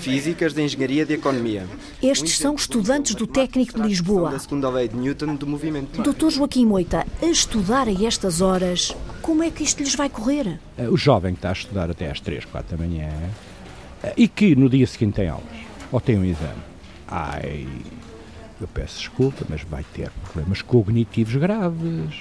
[0.00, 1.66] Físicas de Engenharia de Economia.
[2.02, 4.30] Estes são estudantes do Técnico de Lisboa.
[4.30, 6.02] Da segunda lei de Newton do movimento.
[6.02, 10.58] Doutor Joaquim Moita, a estudar a estas horas, como é que isto lhes vai correr?
[10.90, 13.10] O jovem que está a estudar até às 3, 4 da manhã
[14.16, 15.44] e que no dia seguinte tem aulas
[15.92, 16.62] ou tem um exame,
[17.06, 17.66] ai,
[18.60, 22.14] eu peço desculpa, mas vai ter problemas cognitivos graves,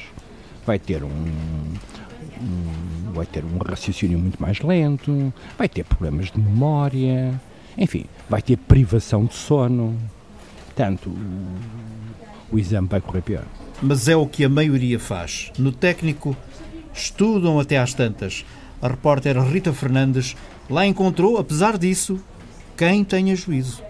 [0.68, 6.38] vai ter um, um, vai ter um raciocínio muito mais lento, vai ter problemas de
[6.38, 7.40] memória,
[7.78, 9.98] enfim, vai ter privação de sono.
[10.66, 13.46] Portanto, o, o exame vai correr pior.
[13.82, 15.52] Mas é o que a maioria faz.
[15.58, 16.36] No técnico,
[16.94, 18.46] estudam até às tantas.
[18.82, 20.36] A repórter Rita Fernandes
[20.70, 22.20] lá encontrou, apesar disso,
[22.76, 23.82] quem tenha juízo.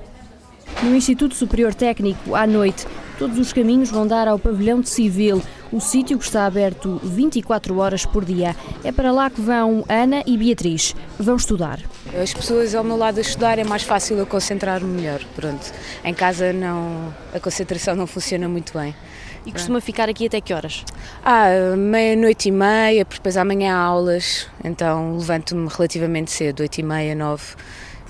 [0.84, 2.86] No Instituto Superior Técnico, à noite,
[3.18, 7.78] todos os caminhos vão dar ao pavilhão de civil, o sítio que está aberto 24
[7.78, 8.56] horas por dia.
[8.84, 10.96] É para lá que vão Ana e Beatriz.
[11.20, 11.80] Vão estudar.
[12.22, 15.22] As pessoas ao meu lado a estudar é mais fácil eu concentrar-me melhor.
[15.36, 15.72] Pronto.
[16.04, 18.96] Em casa não, a concentração não funciona muito bem.
[19.46, 20.84] E costuma ficar aqui até que horas?
[21.24, 26.84] Ah, meia-noite e meia, porque depois amanhã há aulas, então levanto-me relativamente cedo, oito e
[26.84, 27.56] meia, nove.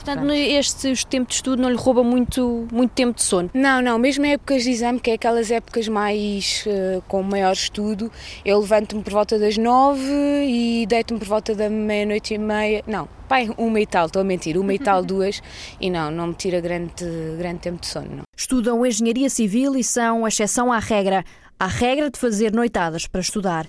[0.08, 3.50] Portanto, este, este tempo de estudo não lhe rouba muito, muito tempo de sono?
[3.54, 7.52] Não, não, mesmo em épocas de exame, que é aquelas épocas mais uh, com maior
[7.52, 8.10] estudo,
[8.46, 10.02] eu levanto-me por volta das nove
[10.46, 12.82] e deito-me por volta da meia-noite e meia.
[12.88, 15.42] Não, pai, uma e tal, estou a mentir, uma e tal, duas,
[15.82, 17.04] e não, não me tira grande,
[17.38, 18.08] grande tempo de sono.
[18.10, 18.24] Não.
[18.36, 21.26] Estudam Engenharia Civil e são a exceção à regra.
[21.60, 23.68] Há regra de fazer noitadas para estudar.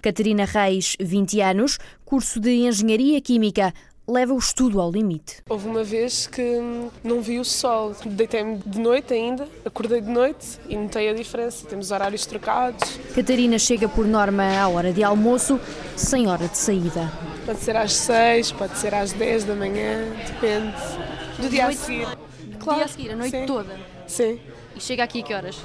[0.00, 3.72] Catarina Reis, 20 anos, curso de Engenharia Química
[4.06, 5.42] leva o estudo ao limite.
[5.48, 6.60] Houve uma vez que
[7.02, 11.66] não vi o sol, deitei-me de noite ainda, acordei de noite e notei a diferença,
[11.66, 12.98] temos horários trocados.
[13.14, 15.58] Catarina chega por norma à hora de almoço,
[15.96, 17.10] sem hora de saída.
[17.46, 20.74] Pode ser às 6, pode ser às 10 da manhã, depende
[21.40, 22.08] do dia noite, a seguir.
[22.58, 22.78] Claro.
[22.78, 23.46] Dia a seguir, a noite Sim.
[23.46, 23.76] toda?
[24.06, 24.40] Sim.
[24.74, 25.56] E chega aqui a que horas?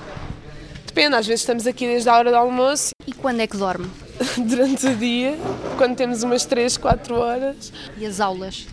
[0.89, 2.89] Depende, às vezes estamos aqui desde a hora do almoço.
[3.05, 3.87] E quando é que dorme?
[4.43, 5.37] Durante o dia,
[5.77, 7.71] quando temos umas 3, 4 horas.
[7.95, 8.65] E as aulas?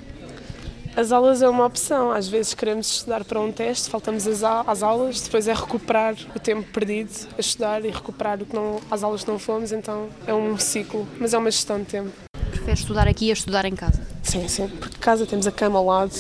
[0.97, 2.11] As aulas é uma opção.
[2.11, 6.41] Às vezes queremos estudar para um teste, faltamos às, às aulas, depois é recuperar o
[6.41, 10.09] tempo perdido a estudar e recuperar o que não, as aulas que não fomos, então
[10.27, 12.11] é um ciclo, mas é uma gestão de tempo.
[12.51, 14.01] Prefere estudar aqui a estudar em casa?
[14.23, 16.15] Sim, sim, porque casa temos a cama ao lado.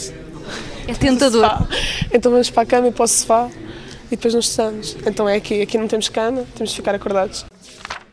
[0.87, 1.47] É tentador.
[2.13, 3.51] Então vamos para a cama e para o sofá
[4.07, 4.97] e depois não estudamos.
[5.07, 7.45] Então é aqui, aqui não temos cama, temos de ficar acordados.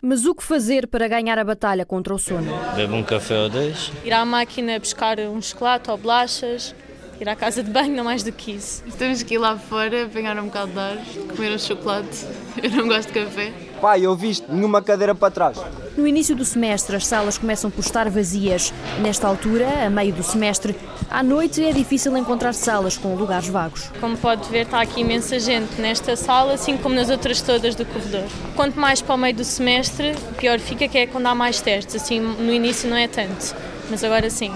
[0.01, 2.51] Mas o que fazer para ganhar a batalha contra o sono?
[2.75, 3.91] Bebe um café ou dois.
[4.03, 6.75] Ir à máquina buscar um chocolate ou bolachas,
[7.21, 8.83] ir à casa de banho, não mais do que isso.
[8.97, 10.97] Temos que ir lá fora, apanhar um bocado de ar,
[11.33, 12.25] comer um chocolate.
[12.61, 13.53] Eu não gosto de café.
[13.83, 15.57] Pai, eu viste nenhuma cadeira para trás.
[15.97, 18.73] No início do semestre, as salas começam por estar vazias.
[19.01, 20.73] Nesta altura, a meio do semestre,
[21.09, 23.91] à noite é difícil encontrar salas com lugares vagos.
[23.99, 27.85] Como pode ver, está aqui imensa gente nesta sala, assim como nas outras todas do
[27.85, 28.23] corredor.
[28.55, 31.95] Quanto mais para o meio do semestre, pior fica, que é quando há mais testes.
[31.95, 33.53] Assim, no início não é tanto,
[33.89, 34.53] mas agora sim.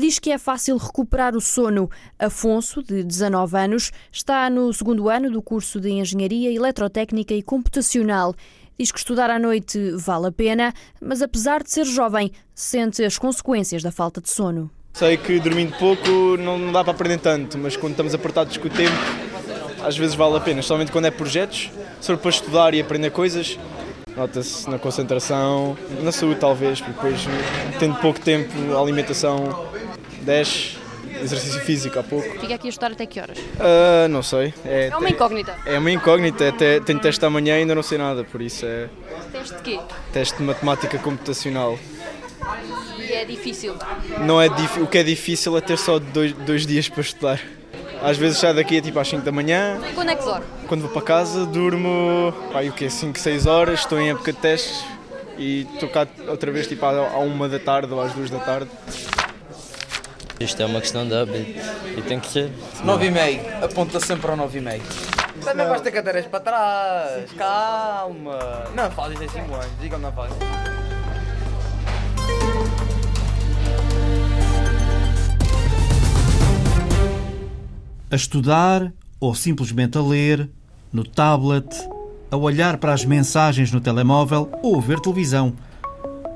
[0.00, 1.90] Diz que é fácil recuperar o sono.
[2.16, 8.32] Afonso, de 19 anos, está no segundo ano do curso de Engenharia Eletrotécnica e Computacional.
[8.78, 13.18] Diz que estudar à noite vale a pena, mas apesar de ser jovem, sente as
[13.18, 14.70] consequências da falta de sono.
[14.92, 18.70] Sei que dormindo pouco não dá para aprender tanto, mas quando estamos apertados com o
[18.70, 18.94] tempo,
[19.82, 21.72] às vezes vale a pena, especialmente quando é projetos.
[22.00, 23.58] Se para estudar e aprender coisas,
[24.16, 27.26] nota-se na concentração, na saúde talvez, porque depois,
[27.80, 29.66] tendo pouco tempo, a alimentação
[30.28, 30.76] desce,
[31.22, 32.28] exercício físico há pouco.
[32.38, 33.38] Fica aqui a estudar até que horas?
[33.38, 34.52] Uh, não sei.
[34.62, 35.56] É, é uma incógnita.
[35.64, 38.90] É uma incógnita, até, tenho teste amanhã e ainda não sei nada, por isso é...
[39.32, 39.80] Teste de quê?
[40.12, 41.78] Teste de matemática computacional.
[42.98, 43.74] E é difícil?
[44.20, 44.78] Não é dif...
[44.80, 47.40] O que é difícil é ter só dois, dois dias para estudar.
[48.02, 49.80] Às vezes saio daqui tipo às 5 da manhã.
[49.88, 50.44] E quando é que dorme?
[50.68, 52.88] Quando vou para casa, durmo pá, o quê?
[52.90, 54.84] 5, 6 horas, estou em época de testes
[55.38, 58.70] e estou cá outra vez tipo à 1 da tarde ou às 2 da tarde.
[60.40, 61.58] Isto é uma questão de hábito
[61.96, 62.52] e tem que ser.
[62.84, 64.82] 9 e meio, aponta sempre ao 9 e meio.
[65.44, 68.64] Também vais ter cadeiras para trás, calma.
[68.74, 70.36] Não fazes em 5 anos, diga-me não fazes.
[78.10, 80.48] A estudar ou simplesmente a ler,
[80.92, 81.66] no tablet,
[82.30, 85.52] a olhar para as mensagens no telemóvel ou a ver televisão.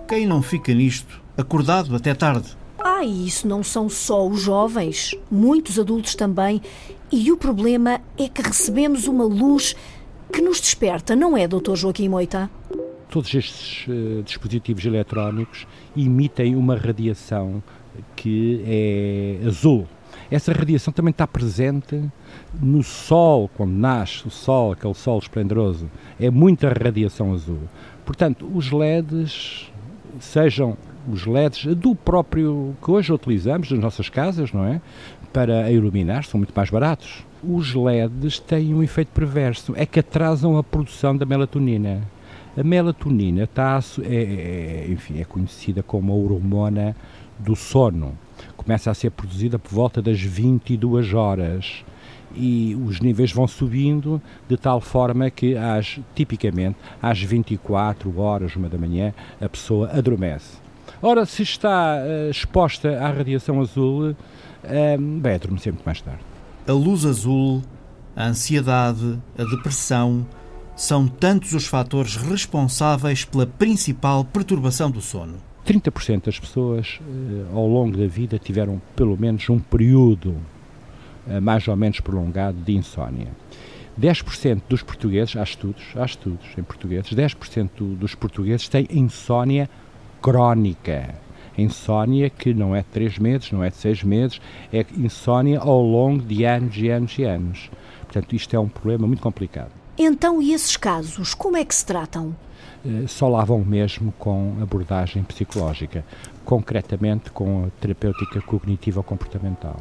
[0.09, 2.62] Quem não fica nisto, acordado até tarde?
[3.03, 6.63] Ah, e isso não são só os jovens, muitos adultos também.
[7.11, 9.75] E o problema é que recebemos uma luz
[10.33, 11.75] que nos desperta, não é, Dr.
[11.75, 12.49] Joaquim Moita?
[13.11, 17.61] Todos estes uh, dispositivos eletrónicos emitem uma radiação
[18.15, 19.89] que é azul.
[20.31, 22.01] Essa radiação também está presente
[22.63, 25.91] no Sol, quando nasce o Sol, aquele Sol esplendoroso.
[26.21, 27.69] É muita radiação azul.
[28.07, 29.73] Portanto, os LEDs,
[30.21, 30.79] sejam
[31.11, 34.81] os LEDs do próprio que hoje utilizamos nas nossas casas, não é?
[35.33, 37.25] Para iluminar, são muito mais baratos.
[37.43, 42.03] Os LEDs têm um efeito perverso, é que atrasam a produção da melatonina.
[42.57, 46.95] A melatonina está, é, é, enfim, é conhecida como a hormona
[47.39, 48.17] do sono.
[48.57, 51.85] Começa a ser produzida por volta das 22 horas
[52.35, 58.69] e os níveis vão subindo de tal forma que às, tipicamente às 24 horas, uma
[58.69, 60.62] da manhã, a pessoa adormece.
[61.05, 64.17] Ora, se está uh, exposta à radiação azul, uh,
[65.21, 66.21] vai adormecer muito mais tarde.
[66.65, 67.61] A luz azul,
[68.15, 70.25] a ansiedade, a depressão
[70.77, 75.35] são tantos os fatores responsáveis pela principal perturbação do sono.
[75.67, 80.37] 30% das pessoas uh, ao longo da vida tiveram pelo menos um período
[81.27, 83.27] uh, mais ou menos prolongado de insónia.
[84.01, 89.69] 10% dos portugueses, há estudos, há estudos em portugueses, 10% dos portugueses têm insónia
[90.23, 91.15] crónica.
[91.59, 94.41] Insónia que não é de 3 meses, não é de 6 meses,
[94.73, 97.71] é insónia ao longo de anos e anos e anos.
[98.05, 99.71] Portanto, isto é um problema muito complicado.
[99.99, 102.35] Então, e esses casos, como é que se tratam?
[102.87, 106.05] Eh, só lá vão mesmo com abordagem psicológica,
[106.45, 109.77] concretamente com a terapêutica cognitiva comportamental.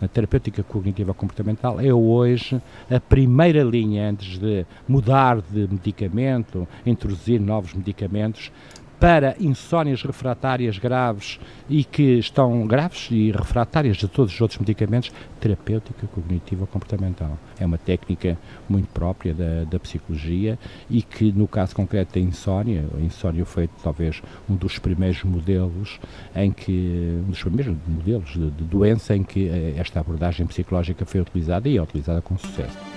[0.00, 2.60] A terapêutica cognitiva comportamental é hoje
[2.90, 8.52] a primeira linha antes de mudar de medicamento, introduzir novos medicamentos,
[8.98, 15.12] para insónias refratárias graves e que estão graves e refratárias de todos os outros medicamentos,
[15.40, 17.38] terapêutica cognitiva comportamental.
[17.58, 22.84] É uma técnica muito própria da, da psicologia e que, no caso concreto da insónia,
[22.96, 26.00] a insónia foi talvez um dos primeiros modelos
[26.34, 31.04] em que, um dos primeiros modelos de, de doença em que eh, esta abordagem psicológica
[31.04, 32.95] foi utilizada e é utilizada com sucesso.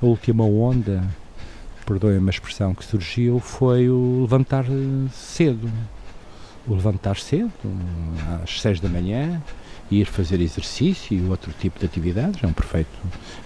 [0.00, 1.02] A última onda,
[1.84, 4.64] perdoem-me a expressão que surgiu, foi o levantar
[5.12, 5.70] cedo.
[6.66, 7.50] O levantar cedo,
[8.42, 9.42] às seis da manhã,
[9.90, 12.90] ir fazer exercício e outro tipo de atividades, é um perfeito,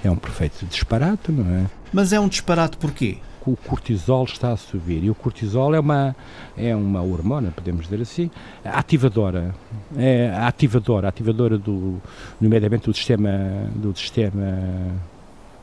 [0.03, 1.67] é um perfeito disparate, não é?
[1.93, 3.19] Mas é um disparate porquê?
[3.45, 6.15] O cortisol está a subir e o cortisol é uma,
[6.57, 8.31] é uma hormona, podemos dizer assim,
[8.65, 9.55] ativadora.
[9.97, 12.01] É ativadora, ativadora do,
[12.41, 13.31] nomeadamente do sistema,
[13.75, 14.95] do sistema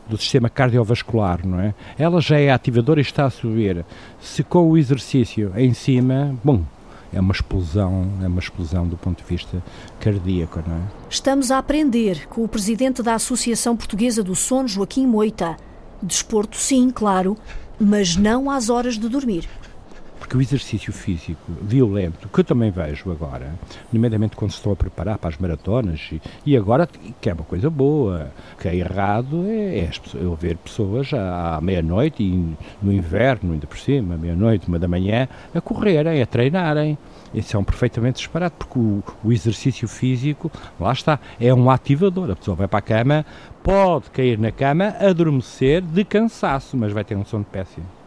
[0.09, 1.73] do sistema cardiovascular, não é?
[1.97, 3.85] Ela já é ativadora e está a subir.
[4.19, 6.63] Se com o exercício em cima, bom,
[7.13, 9.63] é uma explosão, é uma explosão do ponto de vista
[9.99, 10.81] cardíaco, não é?
[11.09, 15.55] Estamos a aprender com o presidente da Associação Portuguesa do Sono, Joaquim Moita.
[16.01, 17.37] Desporto, sim, claro,
[17.79, 19.47] mas não às horas de dormir
[20.29, 23.51] porque o exercício físico violento, que eu também vejo agora,
[23.91, 26.87] nomeadamente quando se estão a preparar para as maratonas, e, e agora,
[27.19, 31.61] que é uma coisa boa, que é errado, é, é eu ver pessoas à, à
[31.61, 36.95] meia-noite, e no inverno, ainda por cima, meia-noite, uma da manhã, a correrem, a treinarem.
[37.33, 42.29] Isso é um perfeitamente disparado, porque o, o, exercício físico, lá está, é um ativador.
[42.29, 43.25] A pessoa vai para a cama,
[43.63, 47.98] pode cair na cama, adormecer de cansaço, mas vai ter um sono péssimo.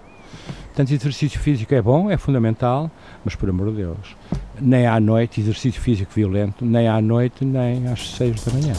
[0.66, 2.90] Portanto, exercício físico é bom, é fundamental,
[3.24, 4.16] mas por amor de Deus,
[4.60, 8.74] nem à noite, exercício físico violento, nem à noite, nem às seis da manhã.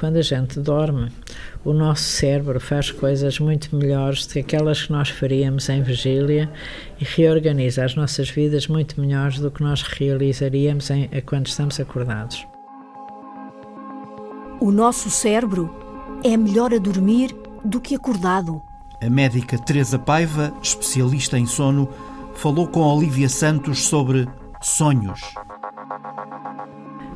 [0.00, 1.12] Quando a gente dorme,
[1.62, 6.50] o nosso cérebro faz coisas muito melhores do que aquelas que nós faríamos em vigília
[6.98, 12.49] e reorganiza as nossas vidas muito melhores do que nós realizaríamos em, quando estamos acordados.
[14.60, 15.74] O nosso cérebro
[16.22, 18.60] é melhor a dormir do que acordado.
[19.00, 21.88] A médica Teresa Paiva, especialista em sono,
[22.34, 24.28] falou com Olivia Santos sobre
[24.60, 25.22] sonhos.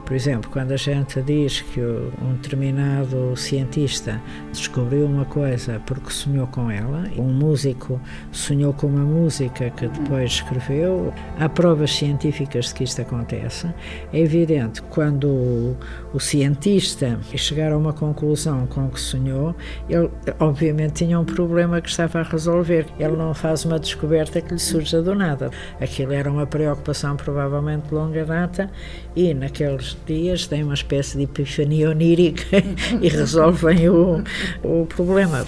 [0.04, 4.20] Por exemplo, quando a gente diz que um determinado cientista
[4.52, 7.98] descobriu uma coisa porque sonhou com ela, um músico
[8.30, 13.66] sonhou com uma música que depois escreveu, há provas científicas de que isto acontece.
[14.12, 15.74] É evidente quando
[16.12, 19.54] o, cientista chegar a uma conclusão com que sonhou,
[19.88, 22.86] ele obviamente tinha um problema que estava a resolver.
[22.98, 25.50] Ele não faz uma descoberta que lhe surja do nada.
[25.80, 28.70] Aquilo era uma preocupação provavelmente de longa data
[29.16, 32.62] e naqueles dias tem uma espécie de epifania onírica
[33.00, 34.22] e resolvem o,
[34.62, 35.46] o problema.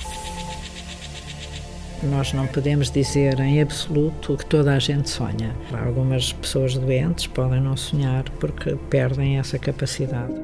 [2.03, 5.55] Nós não podemos dizer em absoluto que toda a gente sonha.
[5.73, 10.35] Algumas pessoas doentes podem não sonhar porque perdem essa capacidade.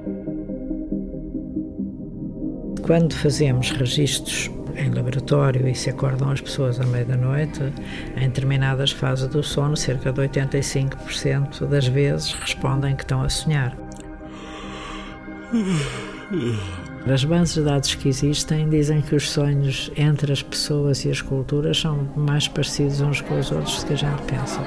[2.83, 7.61] Quando fazemos registros em laboratório e se acordam as pessoas à meia-noite,
[8.17, 13.77] em determinadas fases do sono, cerca de 85% das vezes respondem que estão a sonhar.
[17.07, 21.21] As bases de dados que existem dizem que os sonhos entre as pessoas e as
[21.21, 24.61] culturas são mais parecidos uns com os outros do que a gente pensa.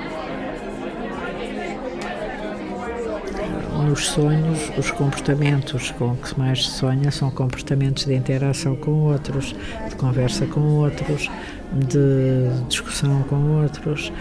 [3.87, 9.55] Nos sonhos, os comportamentos com que mais se sonha são comportamentos de interação com outros,
[9.89, 11.29] de conversa com outros,
[11.73, 14.11] de discussão com outros,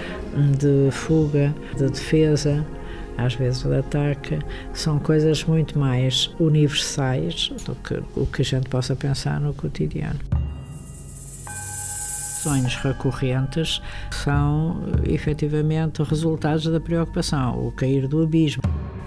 [0.59, 2.65] de fuga, de defesa
[3.17, 4.39] às vezes de ataque,
[4.73, 10.21] são coisas muito mais universais do que o que a gente possa pensar no cotidiano.
[12.43, 18.63] Sonhos recorrentes são efetivamente resultados da preocupação, o cair do abismo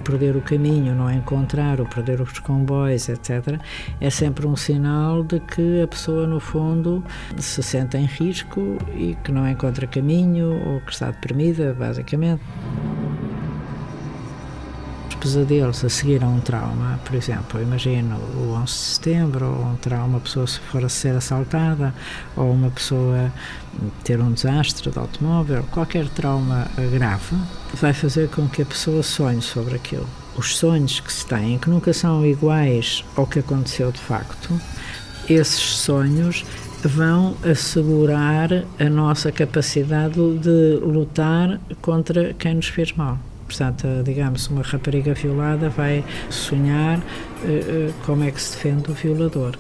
[0.08, 3.60] perder o caminho, não encontrar, ou perder os comboios, etc.,
[4.00, 7.04] é sempre um sinal de que a pessoa, no fundo,
[7.38, 12.41] se sente em risco e que não encontra caminho ou que está deprimida, basicamente
[15.17, 19.75] pesadelos a seguir a um trauma, por exemplo, imagino o 11 de setembro, ou um
[19.75, 21.93] trauma, uma pessoa se for a ser assaltada,
[22.36, 23.32] ou uma pessoa
[24.03, 27.36] ter um desastre de automóvel, qualquer trauma grave,
[27.73, 30.08] vai fazer com que a pessoa sonhe sobre aquilo.
[30.36, 34.60] Os sonhos que se têm, que nunca são iguais ao que aconteceu de facto,
[35.30, 36.45] esses sonhos
[36.84, 38.49] vão assegurar
[38.80, 43.17] a nossa capacidade de lutar contra quem nos fez mal.
[43.47, 49.57] Portanto, digamos, uma rapariga violada vai sonhar uh, como é que se defende o violador.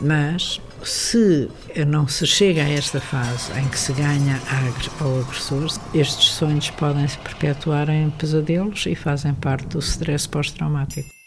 [0.00, 1.48] Mas se
[1.86, 4.40] não se chega a esta fase em que se ganha
[5.00, 11.19] ao agressor, estes sonhos podem se perpetuar em pesadelos e fazem parte do stress pós-traumático.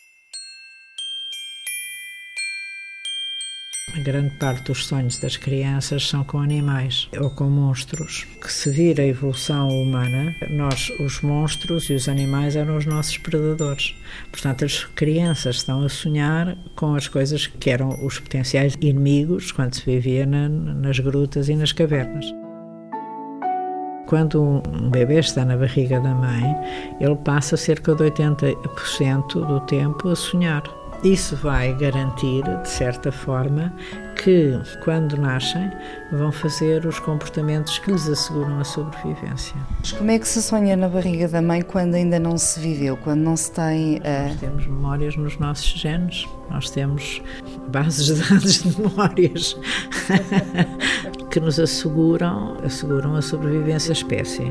[4.01, 8.25] Grande parte dos sonhos das crianças são com animais ou com monstros.
[8.41, 13.17] Que se vir a evolução humana, nós, os monstros e os animais eram os nossos
[13.17, 13.95] predadores.
[14.31, 19.75] Portanto, as crianças estão a sonhar com as coisas que eram os potenciais inimigos quando
[19.75, 22.25] se vivia na, nas grutas e nas cavernas.
[24.07, 26.55] Quando um bebê está na barriga da mãe,
[26.99, 30.82] ele passa cerca de 80% do tempo a sonhar.
[31.03, 33.73] Isso vai garantir, de certa forma,
[34.23, 35.69] que quando nascem
[36.13, 39.53] vão fazer os comportamentos que lhes asseguram a sobrevivência.
[39.79, 42.95] Mas como é que se sonha na barriga da mãe quando ainda não se viveu,
[42.95, 43.97] quando não se tem.
[43.97, 44.29] Uh...
[44.29, 47.21] Nós temos memórias nos nossos genes, nós temos
[47.67, 49.57] bases de dados de memórias
[51.29, 54.43] que nos asseguram, asseguram a sobrevivência da espécie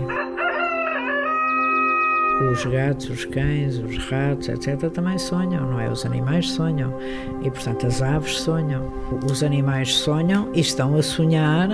[2.52, 5.90] os gatos, os cães, os ratos, etc., também sonham, não é?
[5.90, 6.94] Os animais sonham
[7.42, 8.92] e, portanto, as aves sonham.
[9.30, 11.68] Os animais sonham e estão a sonhar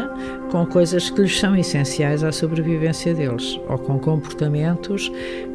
[0.50, 5.10] com coisas que lhes são essenciais à sobrevivência deles ou com comportamentos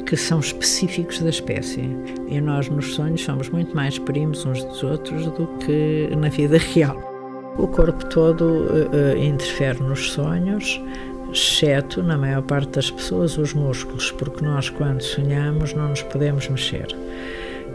[0.05, 1.89] que são específicos da espécie.
[2.27, 6.57] E nós, nos sonhos, somos muito mais primos uns dos outros do que na vida
[6.73, 7.13] real.
[7.57, 10.81] O corpo todo uh, uh, interfere nos sonhos
[11.33, 16.47] exceto, na maior parte das pessoas, os músculos, porque nós, quando sonhamos, não nos podemos
[16.47, 16.87] mexer.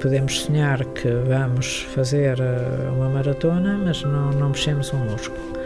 [0.00, 5.58] Podemos sonhar que vamos fazer eh, uma maratona, mas não, não mexemos um músculo.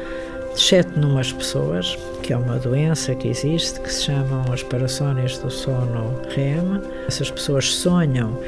[0.55, 5.51] Exceto numas pessoas, que é uma doença que existe, que se chamam as parações do
[5.51, 6.81] sono REM.
[7.07, 8.39] Essas pessoas sonham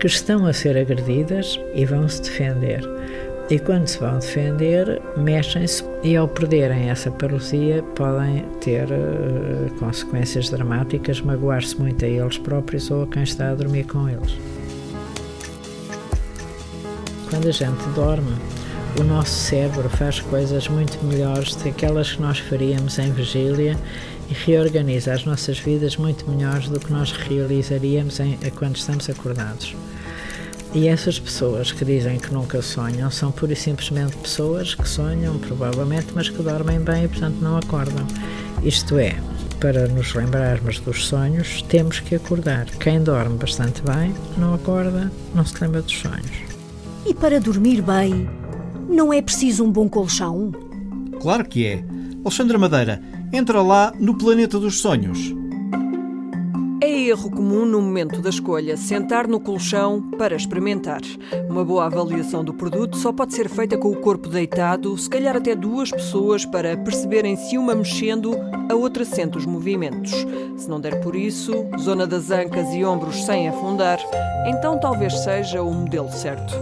[0.00, 2.82] que estão a ser agredidas e vão se defender
[3.50, 10.48] e quando se vão defender, mexem-se e ao perderem essa paralisia podem ter uh, consequências
[10.48, 14.38] dramáticas, magoar-se muito a eles próprios ou a quem está a dormir com eles.
[17.28, 18.34] Quando a gente dorme,
[18.98, 23.76] o nosso cérebro faz coisas muito melhores do que aquelas que nós faríamos em vigília
[24.30, 29.76] e reorganiza as nossas vidas muito melhores do que nós realizaríamos em, quando estamos acordados.
[30.74, 35.38] E essas pessoas que dizem que nunca sonham são pura e simplesmente pessoas que sonham,
[35.38, 38.04] provavelmente, mas que dormem bem e, portanto, não acordam.
[38.60, 39.14] Isto é,
[39.60, 42.66] para nos lembrarmos dos sonhos, temos que acordar.
[42.80, 46.42] Quem dorme bastante bem, não acorda, não se lembra dos sonhos.
[47.06, 48.28] E para dormir bem,
[48.88, 50.50] não é preciso um bom colchão?
[51.20, 51.84] Claro que é.
[52.24, 53.00] Alexandra Madeira,
[53.32, 55.34] entra lá no Planeta dos Sonhos.
[57.08, 61.02] Erro comum no momento da escolha sentar no colchão para experimentar.
[61.50, 65.36] Uma boa avaliação do produto só pode ser feita com o corpo deitado, se calhar
[65.36, 68.34] até duas pessoas, para perceberem se uma mexendo,
[68.70, 70.12] a outra sente os movimentos.
[70.56, 73.98] Se não der por isso, zona das ancas e ombros sem afundar,
[74.46, 76.54] então talvez seja o modelo certo.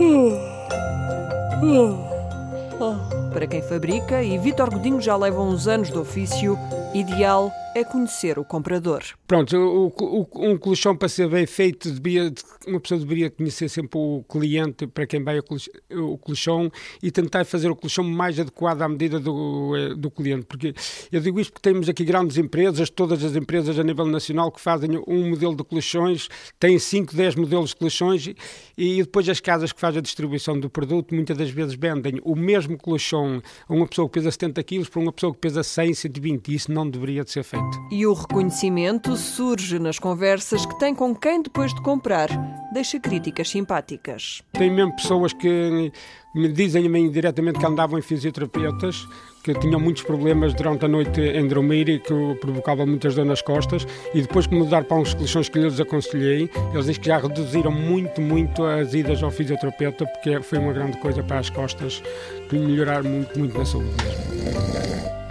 [3.32, 6.59] Para quem fabrica, e Vitor Godinho já leva uns anos de ofício,
[6.93, 9.03] ideal é conhecer o comprador.
[9.27, 12.33] Pronto, o, o, um colchão para ser bem feito, devia,
[12.66, 16.70] uma pessoa deveria conhecer sempre o cliente para quem vai o colchão
[17.03, 20.45] e tentar fazer o colchão mais adequado à medida do, eh, do cliente.
[20.45, 20.75] Porque
[21.11, 24.61] eu digo isto porque temos aqui grandes empresas, todas as empresas a nível nacional que
[24.61, 26.29] fazem um modelo de colchões,
[26.61, 28.37] têm 5, 10 modelos de colchões e,
[28.77, 32.37] e depois as casas que fazem a distribuição do produto muitas das vezes vendem o
[32.37, 35.95] mesmo colchão a uma pessoa que pesa 70 quilos para uma pessoa que pesa 100,
[35.95, 37.62] 120 e isso não deveria de ser feito.
[37.91, 42.29] E o reconhecimento surge nas conversas que tem com quem depois de comprar
[42.73, 44.43] deixa críticas simpáticas.
[44.53, 45.93] Tem mesmo pessoas que
[46.35, 49.07] me dizem a mim diretamente que andavam em fisioterapeutas,
[49.45, 53.43] que tinham muitos problemas durante a noite em dormir e que provocava muitas dores nas
[53.43, 57.19] costas e depois que mudar para uns colchões que lhes aconselhei, eles dizem que já
[57.19, 62.03] reduziram muito, muito as idas ao fisioterapeuta porque foi uma grande coisa para as costas
[62.49, 65.22] que melhoraram muito, muito na saúde mesmo.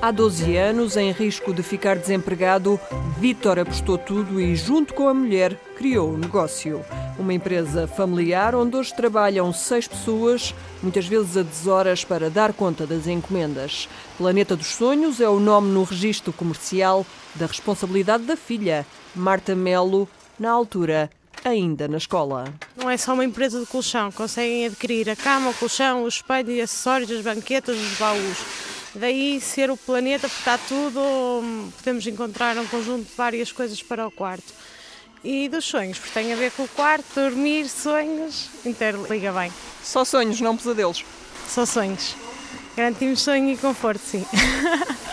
[0.00, 2.78] Há 12 anos, em risco de ficar desempregado,
[3.18, 6.84] Vítor apostou tudo e, junto com a mulher, criou o negócio.
[7.18, 12.86] Uma empresa familiar onde hoje trabalham seis pessoas, muitas vezes a deshoras para dar conta
[12.86, 13.88] das encomendas.
[14.16, 18.86] Planeta dos Sonhos é o nome no registro comercial da responsabilidade da filha,
[19.16, 21.10] Marta Melo, na altura
[21.44, 22.44] ainda na escola.
[22.76, 26.52] Não é só uma empresa de colchão, conseguem adquirir a cama, o colchão, o espelho
[26.52, 32.56] e acessórios, as banquetas, os baús Daí ser o planeta, porque está tudo, podemos encontrar
[32.58, 34.52] um conjunto de várias coisas para o quarto.
[35.22, 39.52] E dos sonhos, porque tem a ver com o quarto, dormir, sonhos, interliga bem.
[39.82, 41.04] Só sonhos, não pesadelos?
[41.48, 42.14] Só sonhos.
[42.76, 44.24] Garantimos sonho e conforto, sim.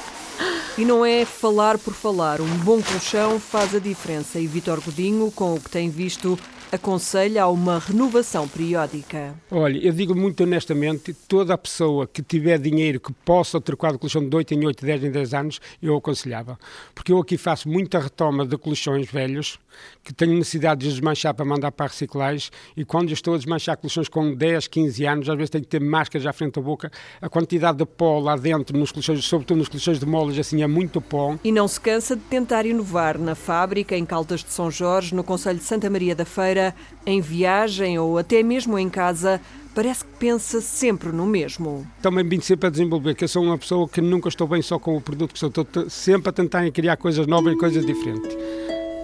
[0.77, 2.41] E não é falar por falar.
[2.41, 4.37] Um bom colchão faz a diferença.
[4.37, 6.37] E Vitor Godinho, com o que tem visto,
[6.71, 9.35] aconselha a uma renovação periódica.
[9.49, 13.97] Olha, eu digo muito honestamente, toda a pessoa que tiver dinheiro que possa trocar de
[13.97, 16.57] colchão de 8 em 8, 10 em 10 anos, eu aconselhava.
[16.93, 19.59] Porque eu aqui faço muita retoma de colchões velhos,
[20.03, 23.77] que tenho necessidade de desmanchar para mandar para reciclagem, e quando eu estou a desmanchar
[23.77, 26.91] colchões com 10, 15 anos, às vezes tenho que ter máscaras à frente da boca,
[27.21, 30.67] a quantidade de pó lá dentro, nos colchões, sobretudo nos colchões de molas, assim, é
[30.67, 31.37] muito pó.
[31.43, 35.23] E não se cansa de tentar inovar na fábrica, em Caldas de São Jorge, no
[35.23, 36.64] Conselho de Santa Maria da Feira,
[37.05, 39.41] em viagem ou até mesmo em casa,
[39.73, 41.85] parece que pensa sempre no mesmo.
[42.01, 44.79] Também vim sempre a desenvolver, que eu sou uma pessoa que nunca estou bem só
[44.79, 48.35] com o produto que sou, estou sempre a tentar criar coisas novas e coisas diferentes.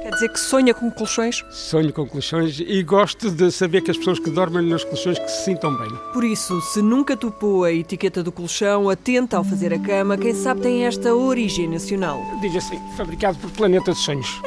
[0.02, 1.44] Quer dizer que sonha com colchões?
[1.52, 5.28] Sonho com colchões e gosto de saber que as pessoas que dormem nos colchões que
[5.30, 5.90] se sintam bem.
[6.12, 10.34] Por isso, se nunca topou a etiqueta do colchão, atenta ao fazer a cama, quem
[10.34, 12.20] sabe tem esta origem nacional.
[12.42, 14.42] Diz assim, fabricado por Planeta de Sonhos.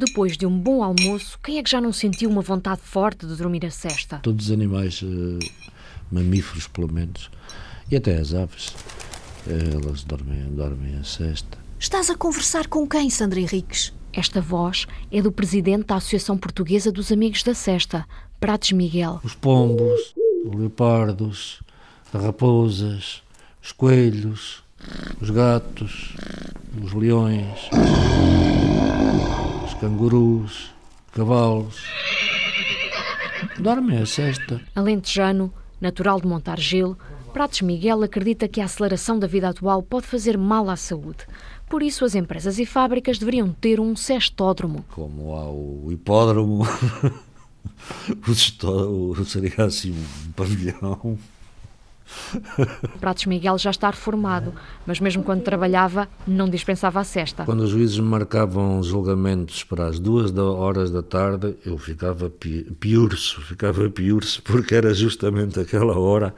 [0.00, 3.36] Depois de um bom almoço, quem é que já não sentiu uma vontade forte de
[3.36, 4.18] dormir a cesta?
[4.22, 5.38] Todos os animais, uh,
[6.10, 7.30] mamíferos pelo menos,
[7.90, 8.74] e até as aves,
[9.46, 11.58] elas dormem, dormem a cesta.
[11.78, 13.92] Estás a conversar com quem, Sandra Henriques?
[14.10, 18.06] Esta voz é do presidente da Associação Portuguesa dos Amigos da Cesta,
[18.40, 19.20] Prates Miguel.
[19.22, 20.14] Os pombos,
[20.46, 21.62] os leopardos,
[22.10, 23.22] as raposas,
[23.62, 24.64] os coelhos,
[25.20, 26.16] os gatos,
[26.82, 27.68] os leões
[29.80, 30.70] cangurus,
[31.10, 31.82] cavalos.
[33.58, 34.60] Dormem a cesta.
[34.74, 36.98] Alentejano, natural de Montargil,
[37.32, 41.26] Pratos Miguel acredita que a aceleração da vida atual pode fazer mal à saúde.
[41.68, 44.84] Por isso, as empresas e fábricas deveriam ter um cestódromo.
[44.90, 46.62] Como há o hipódromo,
[48.28, 51.18] o, cestó, seria assim um pavilhão
[53.00, 54.52] Pratos Miguel já está reformado,
[54.86, 57.44] mas mesmo quando trabalhava, não dispensava a cesta.
[57.44, 62.30] Quando os juízes marcavam julgamentos para as duas horas da tarde, eu ficava
[62.78, 66.34] piurso, ficava piurso, porque era justamente aquela hora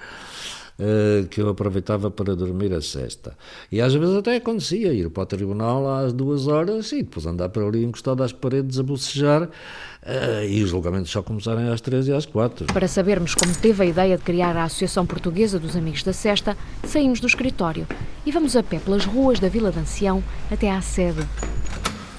[1.30, 3.36] que eu aproveitava para dormir a sesta.
[3.70, 7.48] E às vezes até acontecia ir para o tribunal às duas horas e depois andar
[7.48, 12.08] para ali encostado às paredes a bocejar uh, e os julgamentos só começarem às três
[12.08, 12.66] e às quatro.
[12.66, 16.56] Para sabermos como teve a ideia de criar a Associação Portuguesa dos Amigos da Sesta,
[16.84, 17.86] saímos do escritório
[18.24, 21.26] e vamos a pé pelas ruas da Vila de Ancião até à sede.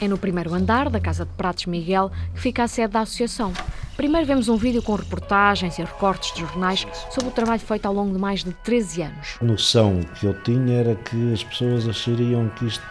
[0.04, 3.54] É no primeiro andar da Casa de Pratos Miguel que fica a sede da associação.
[3.96, 7.94] Primeiro vemos um vídeo com reportagens e recortes de jornais sobre o trabalho feito ao
[7.94, 9.38] longo de mais de 13 anos.
[9.40, 12.84] A noção que eu tinha era que as pessoas achariam que isto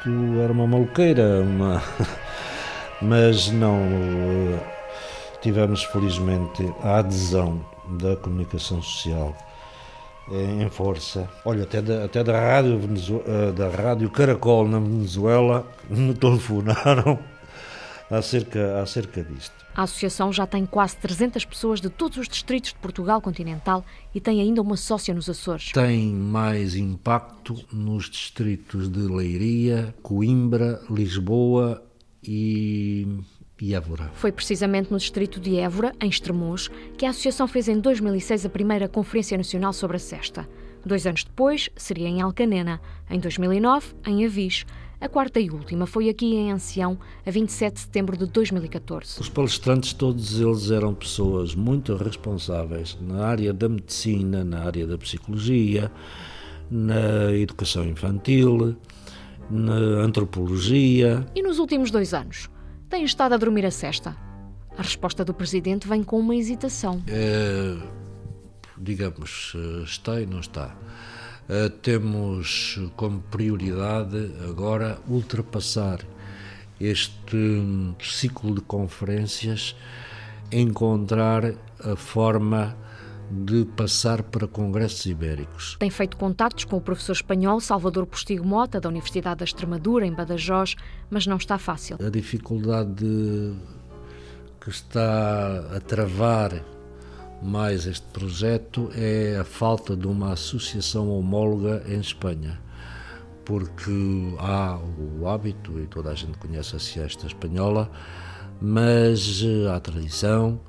[0.43, 1.83] era uma maluqueira, uma...
[3.03, 3.79] mas não.
[5.43, 7.63] Tivemos felizmente a adesão
[8.01, 9.37] da comunicação social
[10.33, 11.29] em força.
[11.45, 12.81] Olha, até da, até da, rádio,
[13.27, 17.19] eh, da rádio Caracol na Venezuela me telefonaram
[18.11, 19.63] acerca, acerca disto.
[19.75, 24.21] A associação já tem quase 300 pessoas de todos os distritos de Portugal continental e
[24.21, 25.73] tem ainda uma sócia nos Açores.
[25.73, 31.83] Tem mais impacto nos distritos de Leiria, Coimbra, Lisboa
[32.23, 33.07] e
[33.63, 34.11] e Évora.
[34.15, 38.49] Foi precisamente no distrito de Évora, em Estremoz, que a associação fez em 2006 a
[38.49, 40.49] primeira Conferência Nacional sobre a Cesta.
[40.85, 42.81] Dois anos depois, seria em Alcanena.
[43.09, 44.67] Em 2009, em Avis.
[45.01, 49.21] A quarta e última foi aqui em Ancião, a 27 de setembro de 2014.
[49.21, 54.99] Os palestrantes, todos eles eram pessoas muito responsáveis na área da medicina, na área da
[54.99, 55.89] psicologia,
[56.69, 58.77] na educação infantil,
[59.49, 61.25] na antropologia.
[61.33, 62.52] E nos últimos dois anos?
[62.93, 64.15] Tem estado a dormir a cesta?
[64.77, 67.03] A resposta do presidente vem com uma hesitação.
[67.09, 67.79] É,
[68.77, 70.77] digamos, está e não está.
[71.49, 76.01] Uh, temos como prioridade agora ultrapassar
[76.79, 79.75] este ciclo de conferências,
[80.53, 82.77] encontrar a forma
[83.33, 85.77] de passar para congressos ibéricos.
[85.79, 90.13] Tem feito contactos com o professor espanhol Salvador Postigo Mota, da Universidade da Extremadura, em
[90.13, 90.77] Badajoz,
[91.11, 91.97] mas não está fácil.
[92.05, 93.07] A dificuldade
[94.61, 96.63] que está a travar
[97.43, 102.61] mais este projeto é a falta de uma associação homóloga em Espanha,
[103.45, 107.91] porque há o hábito, e toda a gente conhece a siesta espanhola,
[108.61, 110.61] mas há tradição,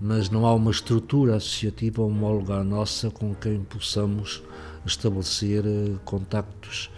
[0.00, 4.42] mas não há uma estrutura associativa homóloga à nossa com quem possamos
[4.84, 6.90] estabelecer eh, contactos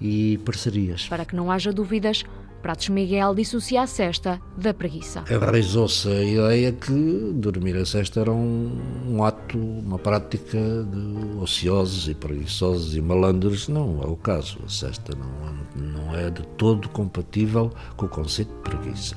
[0.00, 1.06] e parcerias.
[1.08, 2.24] Para que não haja dúvidas,
[2.62, 5.22] Pratos Miguel dissocia a cesta da preguiça.
[5.26, 8.78] Realizou-se a ideia que dormir a cesta era um,
[9.08, 13.68] um, ato, uma prática de ociosos e preguiçosos e malandros.
[13.68, 14.58] Não é o caso.
[14.64, 19.16] A cesta não, não é de todo compatível com o conceito de preguiça.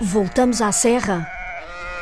[0.00, 1.28] Voltamos à serra.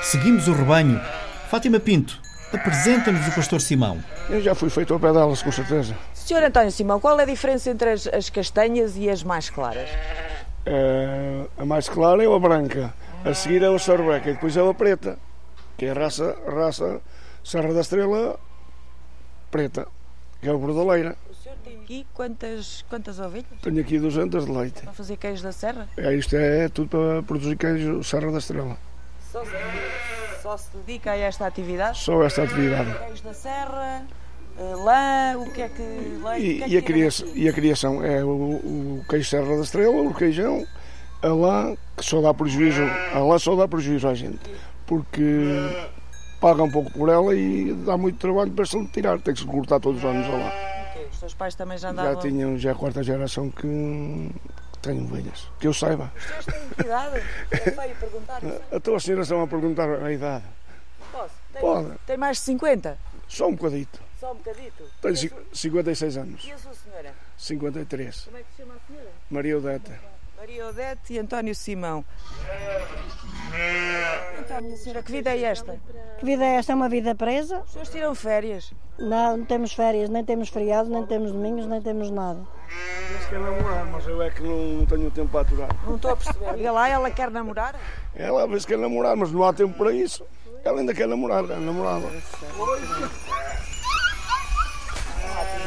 [0.02, 1.00] Seguimos o rebanho.
[1.48, 2.20] Fátima Pinto,
[2.52, 4.04] apresenta-nos o pastor Simão.
[4.28, 5.96] Eu já fui feito ao pé delas, com certeza.
[6.12, 9.88] Senhor António Simão, qual é a diferença entre as, as castanhas e as mais claras?
[10.66, 12.92] É, a mais clara é a branca,
[13.24, 15.18] a seguir é a sorbeca e depois é a preta,
[15.78, 17.00] que é a raça, raça
[17.42, 18.38] Serra da Estrela
[19.50, 19.88] preta,
[20.42, 21.16] que é a bordaleira
[21.68, 23.46] aqui quantas, quantas ovelhas?
[23.62, 24.82] Tenho aqui 200 de leite.
[24.82, 25.88] Para fazer queijo da serra?
[25.96, 28.76] É, isto é tudo para produzir queijo Serra da Estrela.
[29.30, 31.98] Só se, só se dedica a esta atividade?
[31.98, 32.98] Só esta atividade.
[33.06, 34.06] Queijo da serra,
[34.58, 35.82] eh, lã, o que é que...
[35.82, 39.56] Leite, e, que é e, a criação, e a criação é o, o queijo Serra
[39.56, 40.66] da Estrela, o queijão,
[41.22, 44.40] a lã, que só dá prejuízo, a lã só dá prejuízo à gente,
[44.86, 45.22] porque
[46.40, 49.46] paga um pouco por ela e dá muito trabalho para se tirar, tem que se
[49.46, 50.65] cortar todos os anos a lã.
[51.26, 52.14] Os teus pais também já andavam?
[52.14, 55.48] Já tinham, já é a quarta geração que, que tem ovelhas.
[55.58, 56.12] Que eu saiba.
[56.16, 57.22] Os teus têm que idade?
[57.50, 58.40] É feio perguntar.
[58.70, 60.44] A tua senhora estão a perguntar a idade.
[61.10, 61.34] Posso?
[61.52, 61.98] Tem, Pode.
[62.06, 62.96] Tem mais de 50?
[63.26, 64.00] Só um bocadito.
[64.20, 64.84] Só um bocadito?
[65.02, 65.16] Tenho
[65.52, 66.44] 56 anos.
[66.44, 67.12] E a sua senhora?
[67.36, 68.20] 53.
[68.20, 69.10] Como é que se chama a senhora?
[69.28, 69.92] Maria Odete.
[70.36, 72.04] Maria Odete e António Simão.
[74.38, 75.80] Então, minha senhora, que vida é esta?
[76.18, 76.72] Que vida é esta?
[76.72, 77.60] É uma vida presa?
[77.60, 78.72] Os senhores tiram férias?
[78.98, 82.40] Não, não temos férias, nem temos feriados, nem temos domingos, nem temos nada.
[82.68, 85.68] Diz que quer namorar, mas eu é que não tenho tempo para aturar.
[85.86, 86.58] Não estou a perceber.
[86.58, 87.74] E lá ela quer namorar?
[88.14, 90.24] Ela às vezes quer namorar, mas não há tempo para isso.
[90.64, 92.08] Ela ainda quer namorar, quer namorada.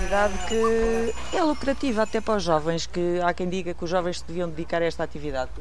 [0.09, 4.19] Atividade que é lucrativa até para os jovens, que há quem diga que os jovens
[4.19, 5.51] se deviam dedicar a esta atividade.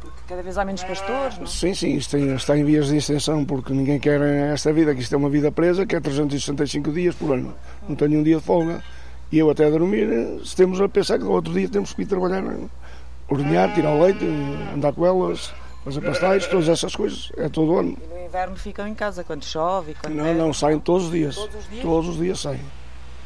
[0.00, 1.46] Porque cada vez há menos pastores, não?
[1.46, 5.14] Sim, sim, isto está em vias de extensão, porque ninguém quer esta vida, que isto
[5.14, 7.54] é uma vida presa, que é 365 dias por ano.
[7.88, 8.82] Não tenho um dia de folga.
[9.32, 10.06] E eu até a dormir,
[10.44, 12.44] se temos a pensar que no outro dia temos que ir trabalhar,
[13.28, 14.24] ordenhar, tirar o leite,
[14.72, 15.52] andar com elas,
[15.84, 17.96] fazer pastéis, todas essas coisas, é todo o ano.
[18.00, 19.94] E no inverno ficam em casa, quando chove?
[19.94, 21.34] Quando não, não, saem todos os dias.
[21.34, 21.82] Todos os dias?
[21.82, 22.60] Todos os dias saem.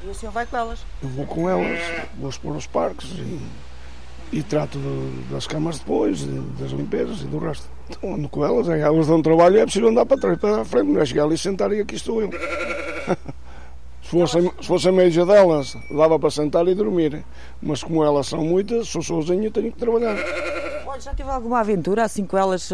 [0.03, 0.81] E o senhor vai com elas?
[1.03, 1.79] Eu vou com elas,
[2.19, 3.41] vou expor os parques e,
[4.33, 7.69] e trato de, das camas depois, de, das limpezas e do resto.
[7.89, 10.63] Então ando com elas, é, elas dão trabalho e é preciso andar para trás, para
[10.63, 12.31] a frente, não é chegar ali e sentar e aqui estou eu.
[14.03, 17.25] Se fosse, se fosse a média delas, dava para sentar e dormir.
[17.63, 20.17] Mas como elas são muitas, sou sozinho, tenho que trabalhar.
[20.91, 22.69] Olha, já teve alguma aventura assim com elas?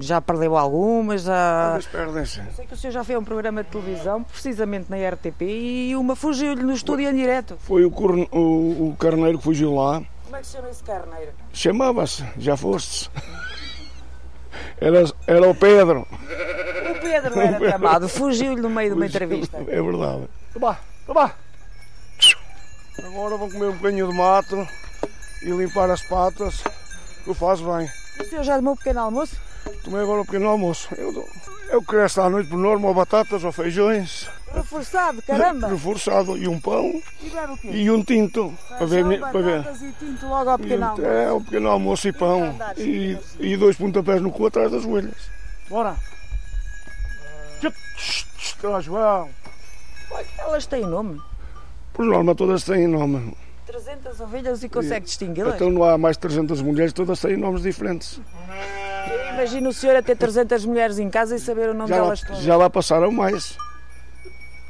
[0.00, 1.22] Já perdeu algumas?
[1.22, 1.76] Já...
[1.90, 2.40] perdem-se.
[2.54, 6.14] Sei que o senhor já fez um programa de televisão, precisamente na RTP, e uma
[6.14, 7.56] fugiu-lhe no estúdio em direto.
[7.58, 10.02] Foi o, corno, o, o carneiro que fugiu lá.
[10.22, 11.32] Como é que se chama esse carneiro?
[11.52, 13.10] Chamava-se, já foste.
[14.80, 16.02] Era, era o Pedro.
[16.02, 19.56] O Pedro era tramado, fugiu-lhe no meio de uma entrevista.
[19.56, 20.28] É verdade.
[23.04, 24.68] Agora vou comer um bocadinho de mato
[25.42, 26.62] e limpar as patas,
[27.26, 27.90] eu faço bem.
[28.20, 29.36] O senhor já tomou um pequeno almoço?
[29.82, 30.88] Tomei agora um pequeno almoço.
[30.96, 31.28] Eu,
[31.70, 34.28] eu cresço à noite por norma, ou batatas ou feijões.
[34.52, 35.68] Reforçado, caramba!
[35.68, 37.02] Reforçado, e um pão.
[37.22, 37.68] E bebe o quê?
[37.72, 38.54] E um tinto.
[38.68, 39.66] Para ver, para ver.
[39.82, 41.06] e tinto logo ao pequeno almoço.
[41.06, 42.56] É, o pequeno almoço e pão.
[42.76, 45.30] E, e dois pontapés no cu atrás das orelhas.
[45.68, 45.96] Bora!
[48.62, 49.28] Olha, João!
[50.38, 51.20] Elas têm nome?
[51.92, 53.36] Por norma, todas têm nome.
[53.74, 55.56] 300 ovelhas e consegue distingui-las?
[55.56, 58.20] Então não há mais 300 mulheres, todas têm nomes diferentes.
[59.32, 62.22] Imagina o senhor a ter 300 mulheres em casa e saber o nome já delas
[62.22, 62.42] lá, todas.
[62.42, 63.56] Já lá passaram mais.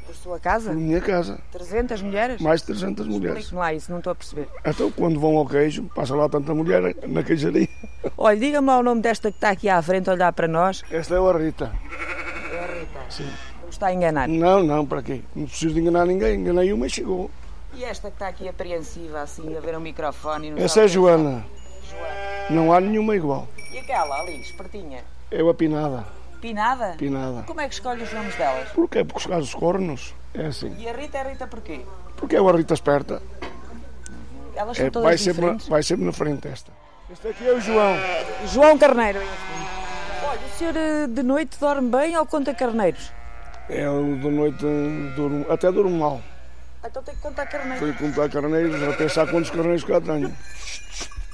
[0.07, 0.71] Por sua casa?
[0.71, 1.39] Por minha casa.
[1.51, 2.41] 300 mulheres?
[2.41, 3.37] Mais 300 mulheres.
[3.37, 4.47] Explique, não há isso, não estou a perceber.
[4.65, 7.69] Então quando vão ao queijo, passa lá tanta mulher na queijaria.
[8.17, 10.81] Olha, diga-me lá o nome desta que está aqui à frente a olhar para nós.
[10.89, 11.71] Esta é a Rita.
[12.51, 12.99] É a Rita?
[13.11, 13.29] Sim.
[13.61, 14.27] Não está a enganar?
[14.27, 15.21] Não, não, para quê?
[15.35, 16.39] Não preciso de enganar ninguém.
[16.39, 17.29] Enganei uma e chegou.
[17.75, 20.47] E esta que está aqui apreensiva, assim, a ver um microfone?
[20.47, 21.45] E não Essa é a Joana.
[21.89, 22.49] Joana.
[22.49, 23.49] Não há nenhuma igual.
[23.71, 25.03] E aquela ali, espertinha?
[25.29, 26.05] É a Pinada.
[26.39, 26.95] Pinada?
[26.97, 27.43] Pinada.
[27.43, 28.69] Como é que escolhe os nomes delas?
[28.69, 29.03] Porquê?
[29.03, 30.13] Porque os casos cornos.
[30.33, 30.73] É assim.
[30.79, 31.81] E a Rita é Rita porquê?
[32.15, 33.21] Porque é uma Rita esperta.
[34.55, 35.63] Elas são é, todas vai diferentes?
[35.63, 36.71] Sempre, vai sempre na frente esta.
[37.11, 37.95] Este aqui é o João.
[38.47, 39.19] João Carneiro.
[39.19, 43.11] Olha, o senhor eh, de noite dorme bem ou conta carneiros?
[43.69, 44.65] É, o de noite
[45.15, 46.21] durmo, até durmo mal.
[46.87, 47.79] Então tem que contar carneiros.
[47.79, 50.35] Tenho que contar carneiros, a pensar quantos carneiros cá tenho.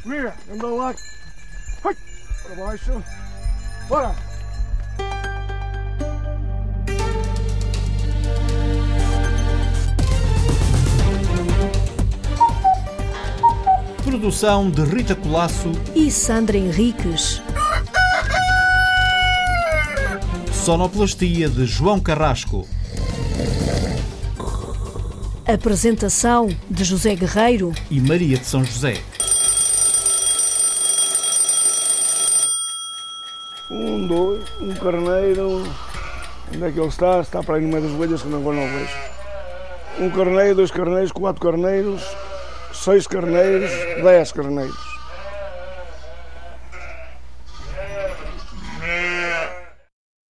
[0.06, 0.96] Mira, anda lá.
[1.84, 1.96] Vai,
[2.44, 3.04] para baixo.
[3.90, 4.16] Bora.
[14.04, 17.42] Produção de Rita Colasso e Sandra Henriques.
[20.54, 22.68] Sonoplastia de João Carrasco.
[25.48, 28.94] Apresentação de José Guerreiro e Maria de São José.
[33.70, 35.64] Um, dois, um carneiro.
[36.54, 37.22] Onde é que ele está?
[37.22, 38.96] Está para aí no meio das ovelhas que não agora não vejo.
[40.00, 42.04] Um carneiro, dois carneiros, quatro carneiros,
[42.72, 43.72] seis carneiros,
[44.04, 44.91] dez carneiros.